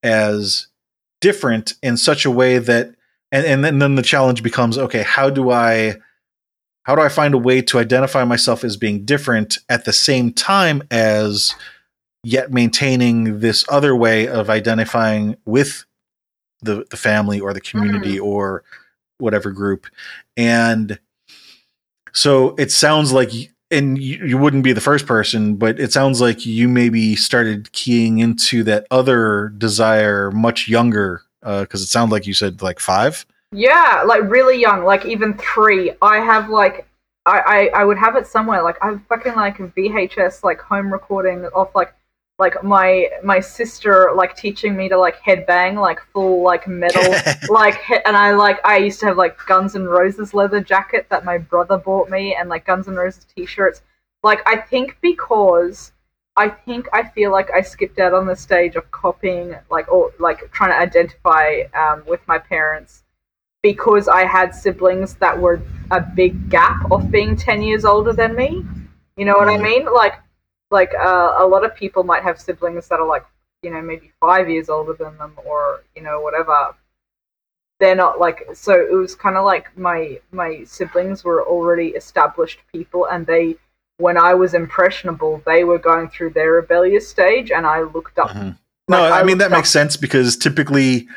[0.03, 0.69] as
[1.21, 2.95] different in such a way that
[3.33, 5.95] and, and then, then the challenge becomes okay how do i
[6.85, 10.33] how do i find a way to identify myself as being different at the same
[10.33, 11.55] time as
[12.23, 15.85] yet maintaining this other way of identifying with
[16.63, 18.25] the the family or the community mm.
[18.25, 18.63] or
[19.19, 19.87] whatever group?
[20.37, 20.99] And
[22.13, 23.31] so it sounds like
[23.71, 27.71] and you, you wouldn't be the first person but it sounds like you maybe started
[27.73, 32.79] keying into that other desire much younger uh, because it sounded like you said like
[32.81, 35.93] five Yeah, like really young, like even three.
[36.01, 36.87] I have like,
[37.27, 38.63] I, I, I would have it somewhere.
[38.63, 41.93] Like I have fucking like VHS like home recording of like,
[42.41, 47.15] like my my sister like teaching me to like headbang like full like metal
[47.51, 51.07] like he- and I like I used to have like Guns N' Roses leather jacket
[51.11, 53.83] that my brother bought me and like Guns N' Roses t-shirts.
[54.25, 55.93] Like I think because
[56.37, 60.11] I think I feel like I skipped out on the stage of copying like or
[60.19, 63.03] like trying to identify um, with my parents
[63.63, 65.61] because I had siblings that were
[65.91, 68.65] a big gap of being 10 years older than me.
[69.17, 69.63] You know what I Mhm.
[69.63, 69.85] mean?
[69.93, 70.15] Like
[70.71, 73.25] like uh, a lot of people might have siblings that are like,
[73.63, 76.75] you know, maybe 5 years older than them or, you know, whatever.
[77.81, 82.61] They're not like so it was kind of like my my siblings were already established
[82.73, 83.57] people and they
[83.97, 88.31] when I was impressionable, they were going through their rebellious stage and I looked up
[88.31, 88.57] Mhm.
[88.89, 91.09] no Like, i, I mean that up- makes sense because typically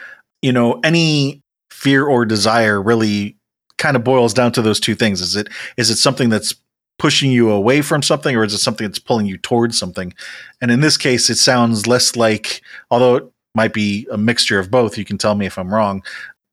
[0.42, 3.36] you know any fear or desire really
[3.78, 6.56] kind of boils down to those two things is it is it something that's
[7.00, 10.14] pushing you away from something or is it something that's pulling you towards something
[10.62, 13.26] and in this case it sounds less like although it
[13.56, 16.04] might be a mixture of both you can tell me if i'm wrong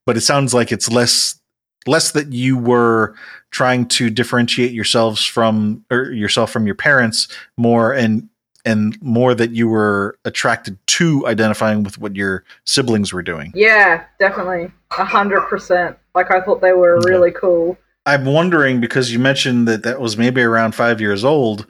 [0.07, 1.38] but it sounds like it's less
[1.86, 3.14] less that you were
[3.51, 8.28] trying to differentiate yourselves from or yourself from your parents more and
[8.66, 13.51] and more that you were attracted to identifying with what your siblings were doing.
[13.55, 14.70] Yeah, definitely.
[14.99, 15.97] A hundred percent.
[16.14, 17.09] Like I thought they were Okay.
[17.11, 17.78] really cool.
[18.07, 21.66] I'm wondering because you mentioned that that was maybe around five years old,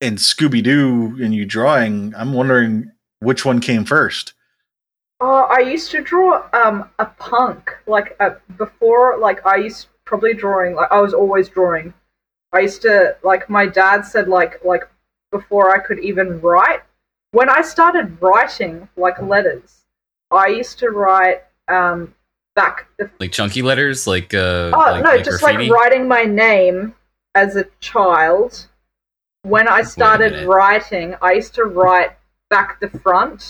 [0.00, 2.14] and Scooby Doo and you drawing.
[2.14, 4.34] I'm wondering which one came first.
[5.20, 9.18] Oh, I used to draw um a punk like uh, before.
[9.18, 10.74] Like I used probably drawing.
[10.74, 11.92] Like I was always drawing.
[12.52, 14.88] I used to like my dad said like like
[15.32, 16.80] before I could even write.
[17.32, 19.84] When I started writing like letters,
[20.30, 22.14] I used to write um
[22.62, 22.76] back
[23.20, 25.68] Like chunky letters, like uh, Oh like, no, like just graffiti.
[25.68, 26.94] like writing my name
[27.34, 28.66] as a child.
[29.42, 32.12] When I started writing, I used to write
[32.50, 33.40] back the front.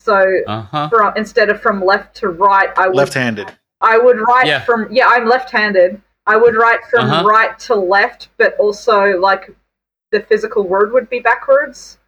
[0.00, 0.16] So
[0.46, 0.88] Uh huh.
[0.88, 3.48] from instead of from left to right, I would Left-handed.
[3.80, 4.60] I would write Yeah.
[4.68, 6.00] from yeah, I'm left-handed.
[6.26, 7.24] I would write from Uh-huh.
[7.36, 9.50] right to left, but also like
[10.12, 11.98] the physical word would be backwards.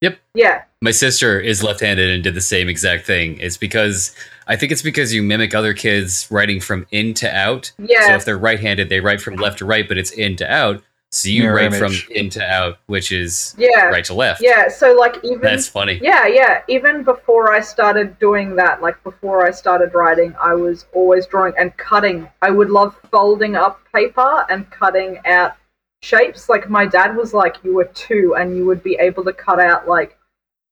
[0.00, 0.18] Yep.
[0.34, 0.62] Yeah.
[0.80, 3.38] My sister is left-handed and did the same exact thing.
[3.46, 4.14] It's because
[4.50, 7.70] I think it's because you mimic other kids writing from in to out.
[7.78, 8.08] Yeah.
[8.08, 10.82] So if they're right-handed, they write from left to right, but it's in to out.
[11.12, 12.04] So you Mirror write image.
[12.06, 13.84] from in to out, which is yeah.
[13.86, 14.42] right to left.
[14.42, 14.68] Yeah.
[14.68, 16.00] So like even That's funny.
[16.02, 16.62] Yeah, yeah.
[16.68, 21.52] Even before I started doing that, like before I started writing, I was always drawing
[21.56, 22.28] and cutting.
[22.42, 25.54] I would love folding up paper and cutting out
[26.02, 26.48] shapes.
[26.48, 29.60] Like my dad was like, you were two and you would be able to cut
[29.60, 30.16] out like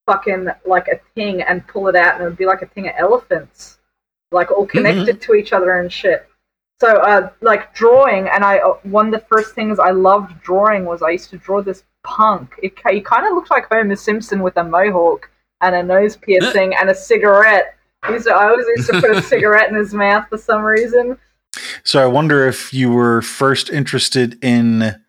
[0.08, 2.88] fucking like a thing and pull it out and it would be like a thing
[2.88, 3.78] of elephants,
[4.32, 6.26] like all connected to each other and shit.
[6.80, 10.84] So, uh, like drawing, and I uh, one of the first things I loved drawing
[10.84, 12.54] was I used to draw this punk.
[12.62, 15.28] It he kind of looked like Homer Simpson with a mohawk
[15.60, 17.74] and a nose piercing and a cigarette.
[18.08, 21.18] Used to, I always used to put a cigarette in his mouth for some reason.
[21.82, 25.02] So I wonder if you were first interested in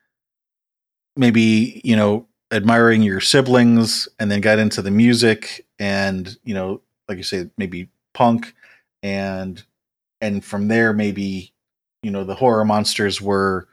[1.16, 6.82] maybe, you know, admiring your siblings and then got into the music and, you know,
[7.08, 8.54] like you say, maybe punk
[9.04, 9.64] and
[10.22, 11.54] and from there maybe,
[12.04, 13.68] you know, the horror monsters were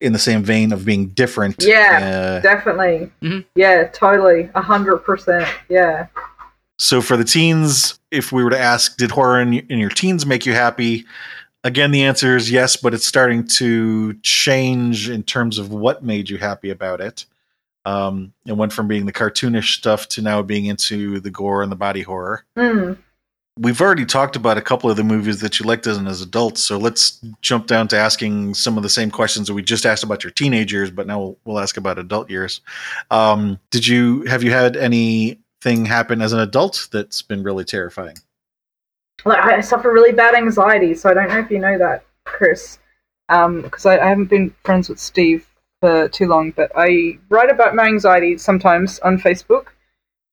[0.00, 1.56] in the same vein of being different.
[1.62, 2.38] Yeah.
[2.38, 3.10] Uh, Definitely.
[3.22, 3.44] Mhm.
[3.54, 4.48] Yeah, totally.
[4.54, 5.48] A hundred percent.
[5.68, 6.06] Yeah.
[6.78, 10.24] so for the teens, if we were to ask, did horror in, in your teens
[10.24, 11.04] make you happy?
[11.64, 16.30] Again, the answer is yes, but it's starting to change in terms of what made
[16.30, 17.26] you happy about it.
[17.84, 21.72] Um, it went from being the cartoonish stuff to now being into the gore and
[21.72, 22.44] the body horror.
[22.56, 22.98] Mm.
[23.58, 26.22] We've already talked about a couple of the movies that you liked as an as
[26.22, 29.84] adults, so let's jump down to asking some of the same questions that we just
[29.84, 32.60] asked about your teenage years, but now we'll, we'll ask about adult years.
[33.10, 38.16] Um, did you have you had anything happen as an adult that's been really terrifying?
[39.24, 42.78] like I suffer really bad anxiety, so I don't know if you know that, Chris,
[43.28, 45.46] because I, I haven't been friends with Steve
[45.80, 49.68] for too long, but I write about my anxiety sometimes on Facebook.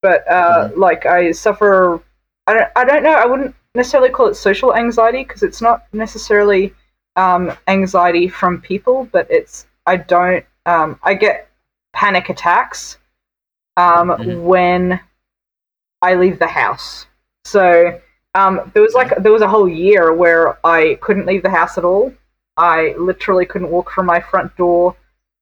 [0.01, 2.01] But uh, like I suffer,
[2.45, 5.85] I don't, I don't know, I wouldn't necessarily call it social anxiety because it's not
[5.93, 6.73] necessarily
[7.15, 11.49] um, anxiety from people, but it's I don't, um, I get
[11.93, 12.97] panic attacks
[13.77, 14.43] um, Mhm.
[14.43, 14.99] when
[16.01, 17.07] I leave the house.
[17.45, 17.99] So
[18.35, 21.77] um, there was like there was a whole year where I couldn't leave the house
[21.77, 22.13] at all.
[22.57, 24.95] I literally couldn't walk from my front door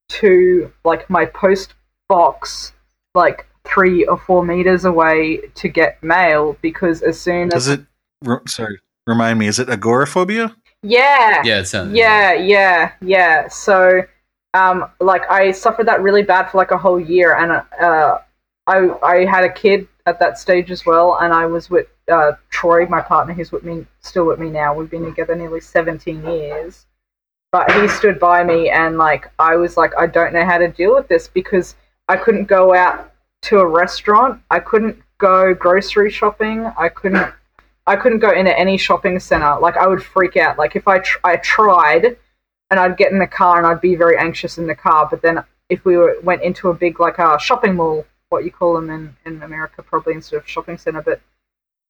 [0.08, 1.74] to like my post
[2.08, 2.74] box,
[3.14, 7.86] like three or four meters away to get mail because as soon Does as it?
[8.24, 9.48] Re- sorry, remind me.
[9.48, 10.56] Is it agoraphobia?
[10.84, 11.94] yeah Yeah, it sounds.
[11.94, 13.48] yeah, yeah, yeah.
[13.48, 14.02] So,
[14.54, 17.52] um, like I suffered that really bad for like a whole year, and
[17.82, 18.20] uh,
[18.68, 22.34] I I had a kid at that stage as well, and I was with uh,
[22.52, 24.76] Troy, my partner, who's with me, still with me now.
[24.76, 26.86] We've been together nearly seventeen years,
[27.56, 30.68] but he stood by me, and like I was like, I don't know how to
[30.68, 31.76] deal with this because
[32.10, 37.34] I couldn't go out to a restaurant, I couldn't go grocery shopping, I couldn't
[37.88, 39.58] I couldn't go into any shopping center.
[39.58, 40.58] Like I would freak out.
[40.58, 42.18] Like if I tr- I tried,
[42.72, 45.08] and I'd get in the car and I'd be very anxious in the car.
[45.10, 48.52] But then if we were, went into a big like a shopping mall, what you
[48.52, 51.22] call them in in America, probably instead of shopping center, but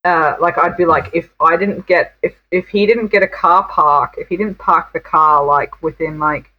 [0.06, 3.28] uh, like I'd be like, if I didn't get if if he didn't get a
[3.28, 6.52] car park, if he didn't park the car like within like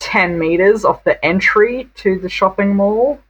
[0.00, 3.20] ten meters off the entry to the shopping mall,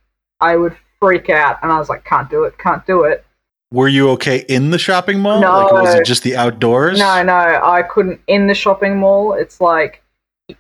[0.41, 3.25] I would freak out, and I was like, can't do it, can't do it.
[3.73, 5.41] Were you okay in the shopping mall?
[5.41, 5.53] No.
[5.65, 6.99] Like, was it just the outdoors?
[6.99, 8.21] No, no, I couldn't.
[8.27, 10.03] In the shopping mall, it's like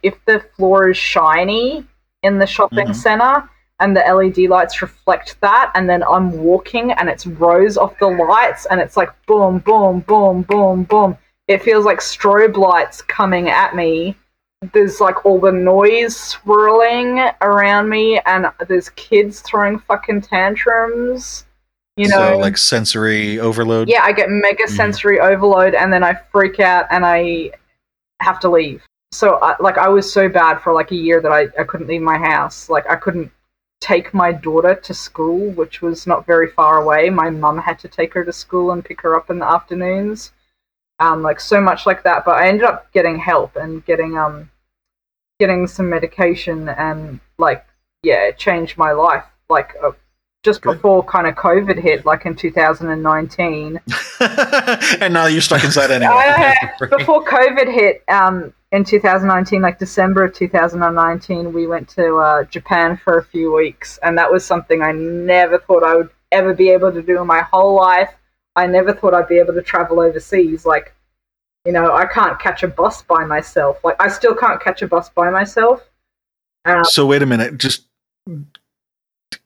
[0.02, 1.86] if the floor is shiny
[2.22, 2.94] in the shopping Mhm.
[2.94, 3.48] center
[3.80, 8.08] and the LED lights reflect that, and then I'm walking and it's rows of the
[8.08, 11.16] lights and it's like boom, boom, boom, boom, boom.
[11.46, 14.16] It feels like strobe lights coming at me.
[14.72, 21.44] There's like all the noise swirling around me, and there's kids throwing fucking tantrums.
[21.96, 23.88] You know, so like sensory overload.
[23.88, 24.76] yeah, I get mega Mhm.
[24.76, 27.50] sensory overload and then I freak out and I
[28.20, 28.82] have to leave.
[29.10, 31.88] So, I, like, I was so bad for like a year that I, I couldn't
[31.88, 32.68] leave my house.
[32.68, 33.32] Like, I couldn't
[33.80, 37.10] take my daughter to school, which was not very far away.
[37.10, 40.32] My mum had to take her to school and pick her up in the afternoons.
[41.00, 42.24] Um, like so much like that.
[42.24, 44.50] But I ended up getting help and getting um
[45.38, 47.64] getting some medication and like
[48.02, 49.24] yeah, it changed my life.
[49.48, 49.92] Like uh,
[50.48, 50.76] just Good.
[50.76, 53.80] before kind of COVID hit, like in 2019.
[54.20, 56.08] and now you're stuck inside anyway.
[56.80, 56.90] Right.
[56.98, 62.96] before COVID hit, um, in 2019, like December of 2019, we went to uh, Japan
[62.96, 66.70] for a few weeks, and that was something I never thought I would ever be
[66.70, 68.14] able to do in my whole life.
[68.56, 70.64] I never thought I'd be able to travel overseas.
[70.64, 70.94] Like,
[71.66, 73.84] you know, I can't catch a bus by myself.
[73.84, 75.88] Like, I still can't catch a bus by myself.
[76.64, 77.58] Uh, so wait a minute.
[77.58, 77.84] Just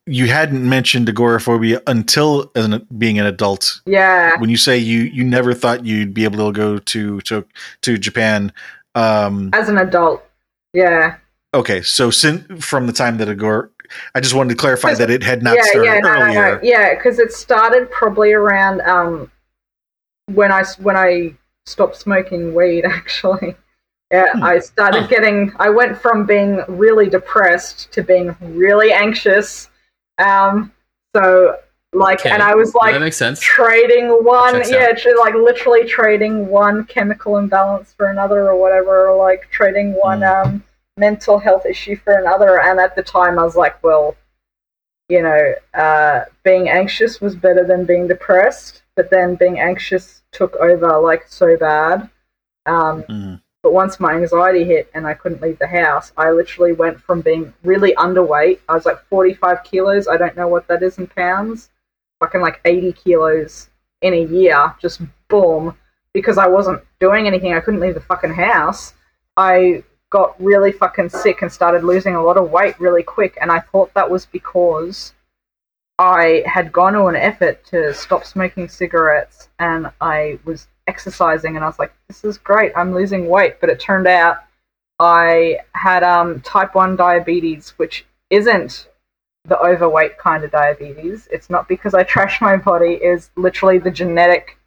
[0.07, 3.80] you hadn't mentioned agoraphobia until an, being an adult.
[3.86, 4.36] Yeah.
[4.40, 7.44] When you say you you never thought you'd be able to go to to
[7.82, 8.53] to Japan,
[8.94, 10.24] um, As an adult.
[10.74, 11.16] Yeah.
[11.55, 13.68] okay, so sin, from the time that agor,
[14.14, 16.55] I just wanted to clarify that it had not yeah, started yeah, no, no, earlier.
[16.57, 16.61] no.
[16.62, 19.30] Yeah, because it started probably around um
[20.26, 21.34] when I when I
[21.66, 22.84] stopped smoking weed.
[22.86, 23.55] Actually,
[24.11, 24.42] yeah, Hmm.
[24.42, 25.53] I started getting.
[25.59, 29.68] I went from being really depressed to being really anxious.
[30.23, 30.73] Um,
[31.14, 31.57] so
[31.93, 32.31] like, Okay.
[32.31, 33.39] and I was like that makes sense.
[33.41, 39.49] trading one, yeah, like literally trading one chemical imbalance for another or whatever, or like
[39.51, 40.45] trading one Mm.
[40.47, 40.64] um,
[40.97, 42.61] mental health issue for another.
[42.61, 44.16] And at the time, I was like, well,
[45.09, 50.55] you know, uh, being anxious was better than being depressed, but then being anxious took
[50.57, 52.09] over like so bad.
[52.64, 53.43] Um, Mhm.
[53.63, 57.21] But once my anxiety hit and I couldn't leave the house, I literally went from
[57.21, 58.59] being really underweight.
[58.69, 60.09] I was like 45 kilos.
[60.09, 61.71] I don't know what that is in pounds.
[62.21, 64.75] Fucking like 80 kilos in a year.
[64.81, 65.77] Just boom.
[66.13, 67.55] Because I wasn't doing anything.
[67.55, 68.95] I couldn't leave the fucking house.
[69.37, 73.39] I got really fucking sick and started losing a lot of weight really quick.
[73.41, 75.15] And I thought that was because
[75.99, 81.64] I had gone to an effort to stop smoking cigarettes and I was exercising and
[81.64, 83.61] I was like, this is great, I'm losing weight.
[83.61, 84.39] But it turned out
[84.99, 88.89] I had um, type 1 diabetes, which isn't
[89.45, 91.28] the overweight kind of diabetes.
[91.33, 94.59] It's not because I trash my body, is literally the genetic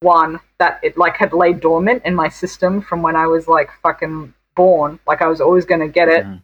[0.00, 3.70] one that it like had laid dormant in my system from when I was like
[3.82, 4.98] fucking born.
[5.06, 6.42] Like I was always gonna get it Mhm.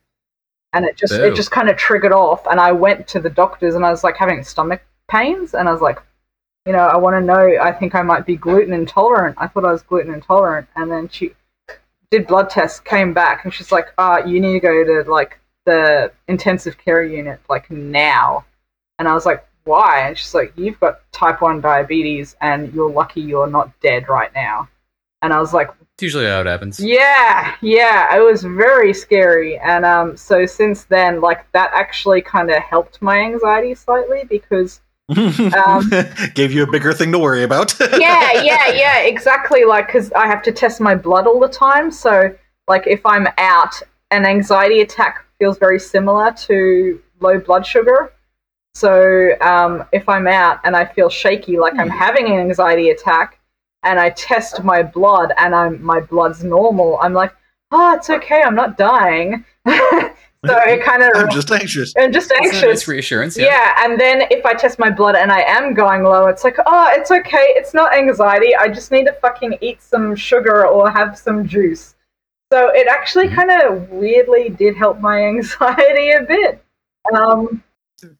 [0.73, 1.25] and it just Ew.
[1.25, 4.05] it just kind of triggered off and i went to the doctors and i was
[4.05, 6.01] like having stomach pains and i was like
[6.67, 9.37] you know i want to know i think i might be gluten intolerant.
[9.39, 10.69] I thought i was gluten intolerant.
[10.77, 11.33] And then she
[12.11, 15.39] did blood tests came back and she's like uh you need to go to like
[15.65, 18.45] the intensive care unit like now.
[18.99, 20.07] And i was like why?
[20.09, 24.33] And she's like you've got type 1 diabetes and you're lucky you're not dead right
[24.35, 24.69] now.
[25.23, 26.79] And i was like It's usually how it happens.
[26.79, 32.51] yeah, yeah, it was very scary, and um, so since then, like that actually kind
[32.51, 35.91] of helped my anxiety slightly because Um,
[36.35, 37.79] Gave you a bigger thing to worry about.
[37.99, 39.65] yeah, yeah, yeah, exactly.
[39.65, 41.91] Like, because I have to test my blood all the time.
[41.91, 42.35] So,
[42.69, 43.75] like, if I'm out,
[44.11, 48.13] an anxiety attack feels very similar to low blood sugar.
[48.75, 53.39] So, um, if I'm out and I feel shaky, like I'm having an anxiety attack,
[53.87, 57.33] and I test my blood and I'm my blood's normal, I'm like,
[57.71, 59.45] oh, it's okay, I'm not dying.
[60.47, 61.93] so it kind of I'm just anxious.
[61.97, 62.63] I'm just anxious.
[62.63, 63.37] nice reassurance.
[63.37, 63.47] Yeah.
[63.47, 63.85] Yeah.
[63.85, 66.89] and then if I test my blood and I am going low, it's like, oh,
[66.93, 67.53] it's okay.
[67.57, 68.55] It's not anxiety.
[68.57, 71.95] I just need to fucking eat some sugar or have some juice.
[72.53, 73.35] So it actually Mhm.
[73.35, 76.63] kind of weirdly did help my anxiety a bit.
[77.15, 77.63] Um,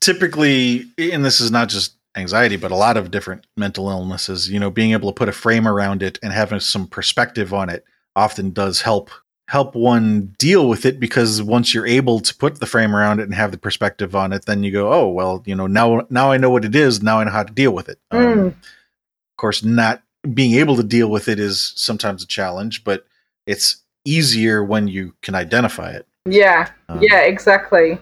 [0.01, 4.59] typically and this is not just anxiety but a lot of different mental illnesses you
[4.59, 7.85] know being able to put a frame around it and having some perspective on it
[8.15, 9.11] often does help
[9.49, 13.25] help one deal with it because once you're able to put the frame around it
[13.25, 16.33] and have the perspective on it then you go oh well you know now now
[16.33, 17.03] i know what it is.
[17.03, 17.99] Now i know how to deal with it.
[18.11, 20.03] Um, mm, of course not
[20.35, 23.07] being able to deal with it is sometimes a challenge but
[23.47, 26.07] it's easier when you can identify it.
[26.25, 27.99] Yeah, Um, yeah, exactly.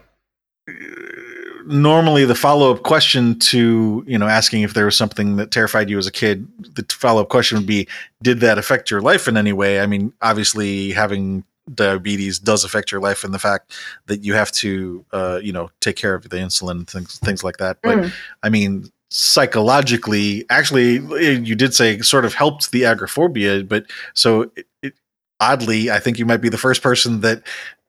[1.66, 5.98] Normally the follow-up question to you know asking if there was something that terrified you
[5.98, 7.88] as a kid the follow-up question would be
[8.22, 12.92] did that affect your life in any way i mean obviously having diabetes does affect
[12.92, 13.72] your life and the fact
[14.06, 17.56] that you have to uh, you know take care of the insulin things things like
[17.56, 18.12] that but Mm.
[18.42, 20.98] i mean psychologically actually
[21.38, 24.94] you did say sort of helped the agoraphobia but so it, it,
[25.40, 27.42] oddly i think you might be the first person that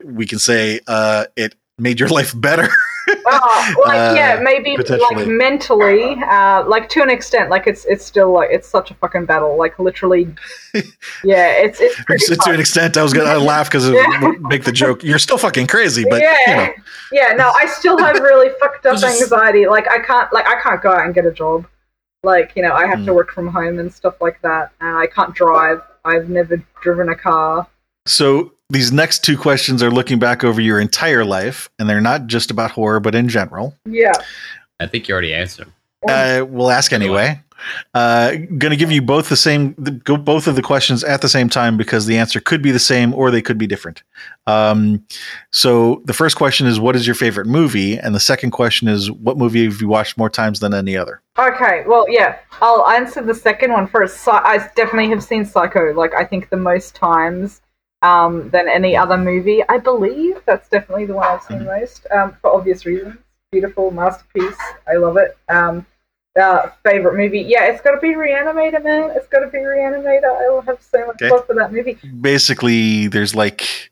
[0.03, 2.69] we can say uh, it made your life better
[3.27, 5.15] Oh, like Uh, yeah, maybe potentially.
[5.15, 8.95] like mentally, uh, like to an extent, like it's it's still like it's such a
[8.95, 9.57] fucking battle.
[9.57, 10.33] Like literally,
[11.23, 14.31] yeah, it's it's pretty to, to an extent, I was gonna laugh because Yeah.
[14.41, 15.03] make the joke.
[15.03, 16.73] You're still fucking crazy, but yeah, you know,
[17.11, 17.33] yeah.
[17.33, 19.67] No, I still have really fucked up This is- anxiety.
[19.67, 21.67] Like I can't, like I can't go out and get a job.
[22.23, 23.15] Like you know, I have to Mm.
[23.15, 25.79] work from home and stuff like that, and I can't drive.
[26.05, 27.67] I've never driven a car.
[28.07, 32.27] so these next two questions are looking back over your entire life, and they're not
[32.27, 33.75] just about horror, but in general.
[33.85, 34.13] Yeah.
[34.79, 35.71] I think you already answered.
[36.07, 37.41] Uh, we'll ask anyway.
[37.93, 41.29] Uh, going to give you both the same, go both of the questions at the
[41.29, 44.03] same time because the answer could be the same or they could be different.
[44.45, 45.05] Um,
[45.51, 47.97] so the first question is, what is your favorite movie?
[47.97, 51.21] And the second question is, what movie have you watched more times than any other?
[51.39, 54.21] Okay, well, yeah, I'll answer the second one first.
[54.21, 55.93] So I definitely have seen Psycho.
[55.93, 57.61] Like, I think the most times
[58.01, 59.63] um, than any other movie.
[59.67, 61.79] I believe that's definitely the one I've seen Mhm.
[61.79, 63.17] most um, for obvious reasons.
[63.51, 64.57] Beautiful masterpiece.
[64.87, 65.37] I love it.
[65.49, 65.85] Um,
[66.39, 67.39] uh, favorite movie?
[67.39, 69.11] Yeah, it's got to be Reanimator, man.
[69.15, 70.25] It's got to be Reanimator.
[70.25, 71.29] I will have so much Okay.
[71.29, 71.97] love for that movie.
[72.21, 73.89] basically there's like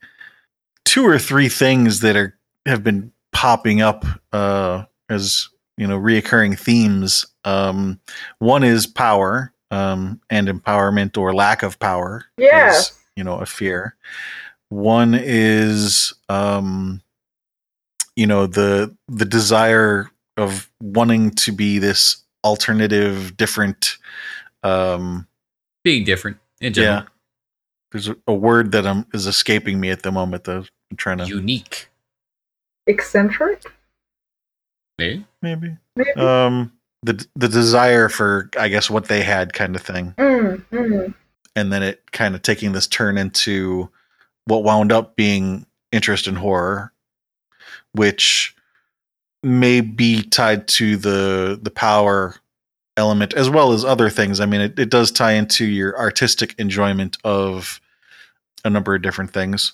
[0.86, 5.48] two or three things that are have been popping up uh as
[5.78, 8.00] you know reoccurring themes um
[8.40, 12.80] one is power um and empowerment or lack of power Yeah.
[13.16, 13.96] Is, you know a fear
[14.70, 17.02] one is um
[18.16, 23.98] you know the the desire of wanting to be this alternative different
[24.64, 25.28] um
[25.84, 27.04] Being different in general.
[27.04, 27.08] yeah.
[27.92, 30.66] There's a, a word that I'm is escaping me at the moment though.
[30.90, 31.90] I'm trying to Unique.
[32.88, 33.72] Eccentric,
[34.98, 35.26] Maybe.
[35.42, 36.12] maybe maybe.
[36.14, 40.14] um the the desire for I guess what they had kind of thing.
[40.18, 41.14] mm, mm.
[41.56, 43.90] And then it kind of taking this turn into
[44.46, 46.92] what wound up being interest in horror,
[47.94, 48.56] which
[49.44, 52.36] may be tied to the the power
[52.96, 54.40] element as well as other things.
[54.40, 57.82] I mean it, it does tie into your artistic enjoyment of
[58.64, 59.74] a number of different things.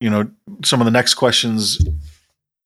[0.00, 0.30] You know,
[0.64, 1.78] some of the next questions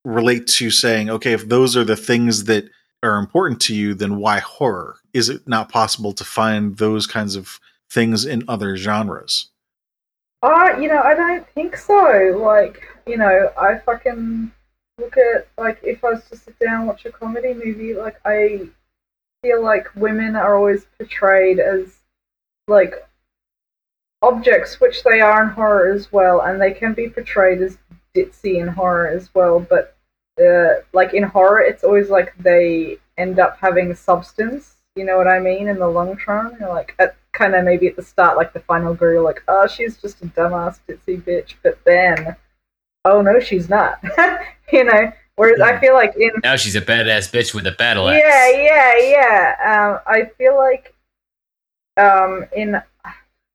[0.05, 2.69] relate to saying, okay, if those are the things that
[3.03, 4.97] are important to you, then why horror?
[5.13, 9.51] Is it not possible to find those kinds of things in other genres?
[10.43, 12.41] Uh, you know, I don't think so.
[12.43, 14.53] Like, you know, I fucking
[14.99, 18.20] look at like if I was to sit down and watch a comedy movie, like
[18.24, 18.68] I
[19.43, 21.99] feel like women are always portrayed as
[22.68, 22.95] like
[24.22, 27.78] objects, which they are in horror as well, and they can be portrayed as
[28.14, 29.61] ditzy in horror as well.
[29.61, 29.97] But
[30.43, 34.76] uh, like in horror, it's always like they end up having substance.
[34.97, 35.68] You know what I mean?
[35.68, 38.61] In the long term, You're like at kind of maybe at the start, like the
[38.61, 41.55] final girl, like, oh, she's just a dumbass ditzy bitch.
[41.62, 42.37] But then,
[43.05, 44.03] oh no, she's not.
[44.72, 45.12] you know.
[45.37, 48.22] Whereas I feel like in Now she's a badass bitch with a battle axe.
[48.22, 49.91] yeah, yeah, yeah.
[49.95, 50.95] Um, I feel like
[51.97, 52.81] um, in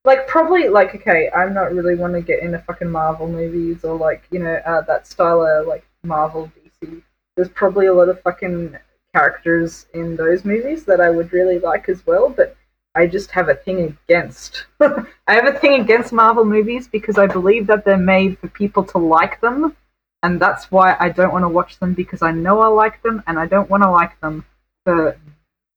[0.03, 3.97] like probably like okay, I'm not really want to get into fucking Marvel movies or
[3.97, 7.03] like you know uh, that style of like Marvel DC.
[7.35, 8.77] There's probably a lot of fucking
[9.13, 12.55] characters in those movies that I would really like as well, but
[12.95, 14.65] I just have a thing against.
[14.79, 18.83] I have a thing against Marvel movies because I believe that they're made for people
[18.85, 19.75] to like them,
[20.23, 23.21] and that's why I don't want to watch them because I know I like them
[23.27, 24.45] and I don't want to like them
[24.85, 25.17] for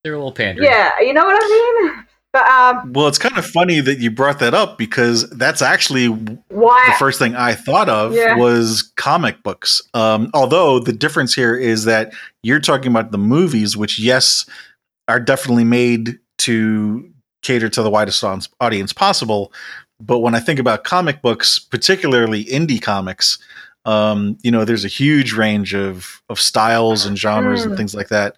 [0.04, 0.68] They're a little pandering.
[0.70, 2.04] yeah, you know what I mean.
[2.30, 6.08] But um, Well, it's kind of funny that you brought that up because that's actually
[6.08, 8.36] the first thing I thought of Yeah.
[8.36, 9.80] was comic books.
[9.94, 12.12] Um, although the difference here is that
[12.42, 14.44] you're talking about the movies, which yes,
[15.08, 16.18] are definitely made
[16.48, 17.10] to
[17.42, 18.24] cater to the widest
[18.60, 19.52] audience possible.
[20.00, 23.38] But when I think about comic books, particularly indie comics,
[23.84, 27.76] um, you know, there's a huge range of of styles and genres and Mm.
[27.76, 28.36] things like that.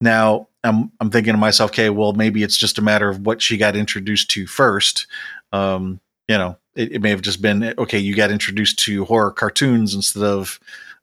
[0.00, 3.40] Now, I'm I'm thinking to myself, okay, well, maybe it's just a matter of what
[3.42, 5.06] she got introduced to first.
[5.52, 7.98] Um, you know, it, it may have just been okay.
[7.98, 10.58] You got introduced to horror cartoons instead of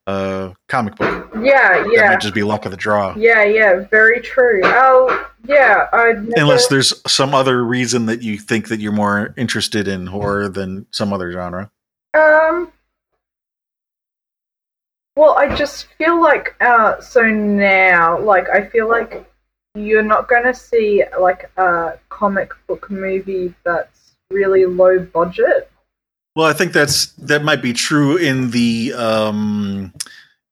[0.09, 1.29] uh, comic book.
[1.41, 3.13] yeah, That yeah, might just be luck of the draw.
[3.15, 3.85] yeah, yeah.
[3.91, 4.61] Very true.
[4.63, 5.87] Oh, yeah.
[5.93, 10.49] Never, Unless there's some other reason that you think that you're more interested in horror
[10.49, 11.71] than some other genre.
[12.13, 12.71] Um.
[15.15, 16.99] Well, I just feel like uh.
[17.01, 19.29] So now, like, I feel like
[19.75, 25.68] you're not going to see like a comic book movie that's really low budget.
[26.39, 29.91] Well, I think that's that might be true in the um,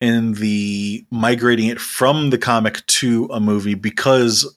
[0.02, 4.54] in the migrating it from the comic to a movie because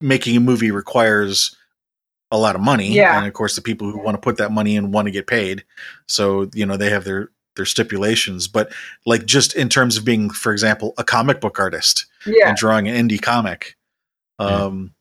[0.00, 1.54] making a movie requires
[2.32, 3.16] a lot of money, Yeah.
[3.16, 5.28] and of course, the people who want to put that money in want to get
[5.28, 5.62] paid.
[6.08, 8.72] So you know they have their their stipulations, but
[9.06, 12.48] like just in terms of being, for example, a comic book artist Yeah.
[12.48, 13.76] and drawing an indie comic.
[14.40, 14.46] Yeah.
[14.46, 14.94] Um,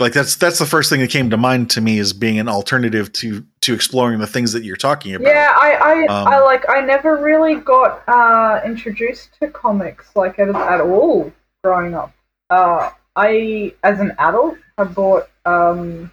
[0.00, 2.48] like that's that's the first thing that came to mind to me as being an
[2.48, 5.28] alternative to to exploring the things that you're talking about.
[5.28, 6.64] Yeah, I, I, Um, I like.
[6.68, 11.32] I never really got uh, introduced to comics like at, at all
[11.64, 12.12] growing up.
[12.50, 16.10] Uh, I, as an adult, i bought um,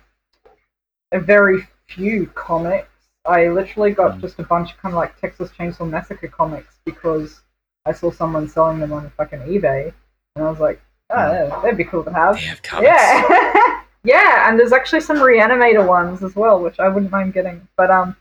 [1.12, 2.90] a very few comics.
[3.26, 4.22] I literally got Mm.
[4.22, 7.42] just a bunch of kind of like Texas Chainsaw Massacre comics because
[7.86, 9.94] I saw someone selling them on fucking eBay,
[10.36, 10.82] and I was like,
[11.12, 11.62] oh, Mm.
[11.62, 12.36] that'd be cool to have.
[12.36, 12.88] They have comics.
[12.88, 13.54] Yeah,
[14.06, 17.68] yeah, and there's actually some reanimator ones as well, which I wouldn't mind getting.
[17.76, 18.16] But um,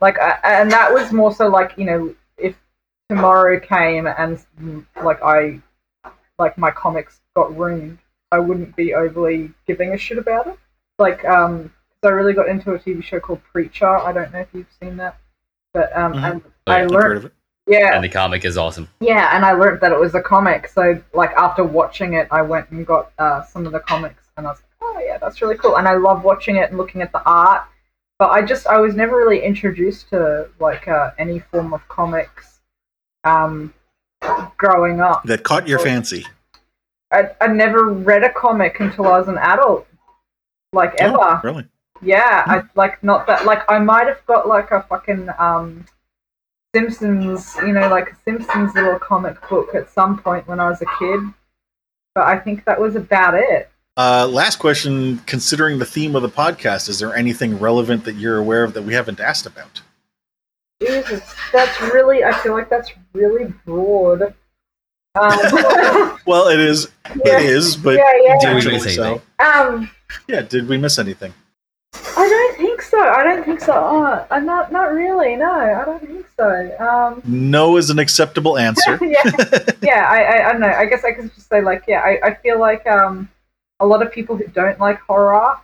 [0.00, 2.54] like, I, and that was more so like you know, if
[3.08, 4.44] tomorrow came and
[5.02, 5.60] like I,
[6.38, 7.98] like my comics got ruined,
[8.32, 10.58] I wouldn't be overly giving a shit about it.
[10.98, 11.72] Like um,
[12.04, 13.86] I really got into a TV show called Preacher.
[13.98, 15.16] I don't know if you've seen that,
[15.72, 16.30] but um, Mhm.
[16.32, 17.32] and Oh, I learned heard of it.
[17.66, 18.88] yeah And the comic is awesome.
[19.00, 20.68] yeah, and I learned that it was a comic.
[20.68, 24.46] So, like, after watching it, I went and got uh, some of the comics, and
[24.46, 25.76] I was oh, yeah, that's really cool.
[25.78, 27.64] And I love watching it and looking at the art.
[28.18, 32.60] But I just, I was never really introduced to, like, uh, any form of comics
[33.24, 33.72] um,
[34.56, 35.24] growing up.
[35.24, 36.26] That caught your fancy.
[37.10, 39.86] I, I never read a comic until I was an adult,
[40.72, 41.16] like, ever.
[41.18, 41.64] Oh, really?
[42.02, 45.84] Yeah, I like not that like I might have got like a fucking um
[46.74, 50.80] Simpsons, you know, like a Simpsons little comic book at some point when I was
[50.80, 51.20] a kid.
[52.14, 53.69] But I think that was about it.
[53.96, 55.18] Uh, last question.
[55.26, 58.82] Considering the theme of the podcast, is there anything relevant that you're aware of that
[58.82, 59.80] we haven't asked about?
[60.82, 61.22] Jesus,
[61.52, 64.34] that's really I feel like that's really broad.
[65.14, 66.88] Um, Well, it is.
[67.24, 67.38] Yeah.
[67.40, 68.38] It is, but Yeah, yeah.
[68.40, 69.02] Did we intentionally miss so.
[69.02, 69.22] anything?
[69.40, 69.90] um
[70.28, 70.42] Yeah.
[70.42, 71.34] Did we miss anything?
[72.16, 72.98] I don't think so.
[72.98, 73.72] I don't think so.
[73.74, 76.76] Oh, I'm not not really, no, I don't think so.
[76.78, 78.98] Um No is an acceptable answer.
[79.04, 79.22] yeah,
[79.82, 80.08] yeah.
[80.08, 80.68] I, I, I don't know.
[80.68, 82.00] I guess I could just say like, yeah.
[82.00, 83.28] I, I feel like um,
[83.80, 85.56] a lot of people who don't like horror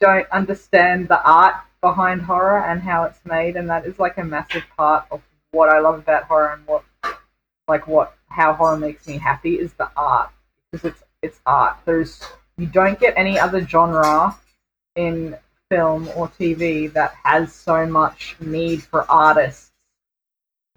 [0.00, 4.24] don't understand the art behind horror and how it's made, and that is like a
[4.24, 5.20] massive part of
[5.50, 6.84] what I love about horror and what,
[7.68, 10.30] like, what how horror makes me happy is the art
[10.70, 11.76] because it's it's art.
[11.84, 12.22] There's
[12.56, 14.36] you don't get any other genre
[14.96, 15.36] in
[15.70, 19.68] film or TV that has so much need for artists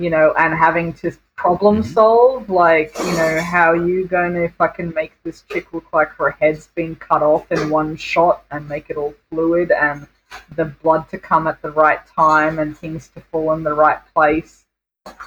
[0.02, 1.12] you know, and having to
[1.42, 1.92] problem mm-hmm.
[1.92, 6.32] solve, like, you know, how you going to fucking make this chick look like her
[6.32, 10.08] head's been cut off in one shot and make it all fluid and
[10.56, 14.00] the blood to come at the right time and things to fall in the right
[14.14, 14.66] place.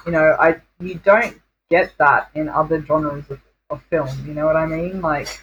[0.05, 1.39] You know, I you don't
[1.69, 5.01] get that in other genres of, of film, you know what I mean?
[5.01, 5.41] Like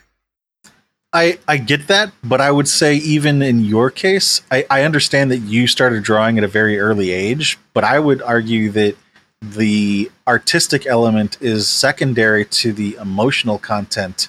[1.13, 5.31] I, I get that, but I would say even in your case, I, I understand
[5.31, 8.97] that you started drawing at a very early age, but I would argue that
[9.43, 14.29] the artistic element is secondary to the emotional content,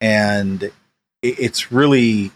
[0.00, 0.72] and
[1.22, 2.30] it's really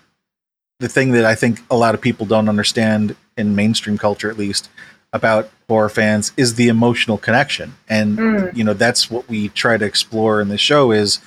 [0.80, 4.36] the thing that I think a lot of people don't understand in mainstream culture, at
[4.38, 4.68] least,
[5.12, 8.56] about horror fans is the emotional connection, and Mm.
[8.56, 11.20] you know that's what we try to explore in the show is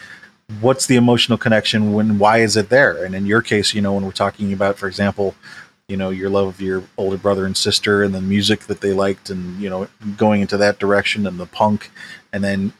[0.61, 3.03] what's the emotional connection when why is it there?
[3.03, 5.35] And in your case you know when we're talking about for example
[5.93, 8.93] you know your love of your older brother and sister and the music that they
[8.93, 9.87] liked and you know
[10.17, 11.91] going into that direction and the punk
[12.33, 12.73] and then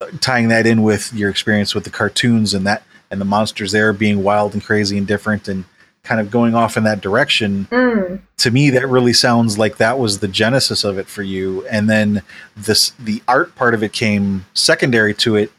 [0.00, 3.72] uh, tying that in with your experience with the cartoons and that and the monsters
[3.72, 5.64] there being wild and crazy and different and
[6.04, 7.66] kind of going off in that direction.
[7.72, 11.66] Mm, to me that really sounds like that was the genesis of it for you.
[11.66, 12.22] And then
[12.56, 15.50] this the art part of it came secondary to it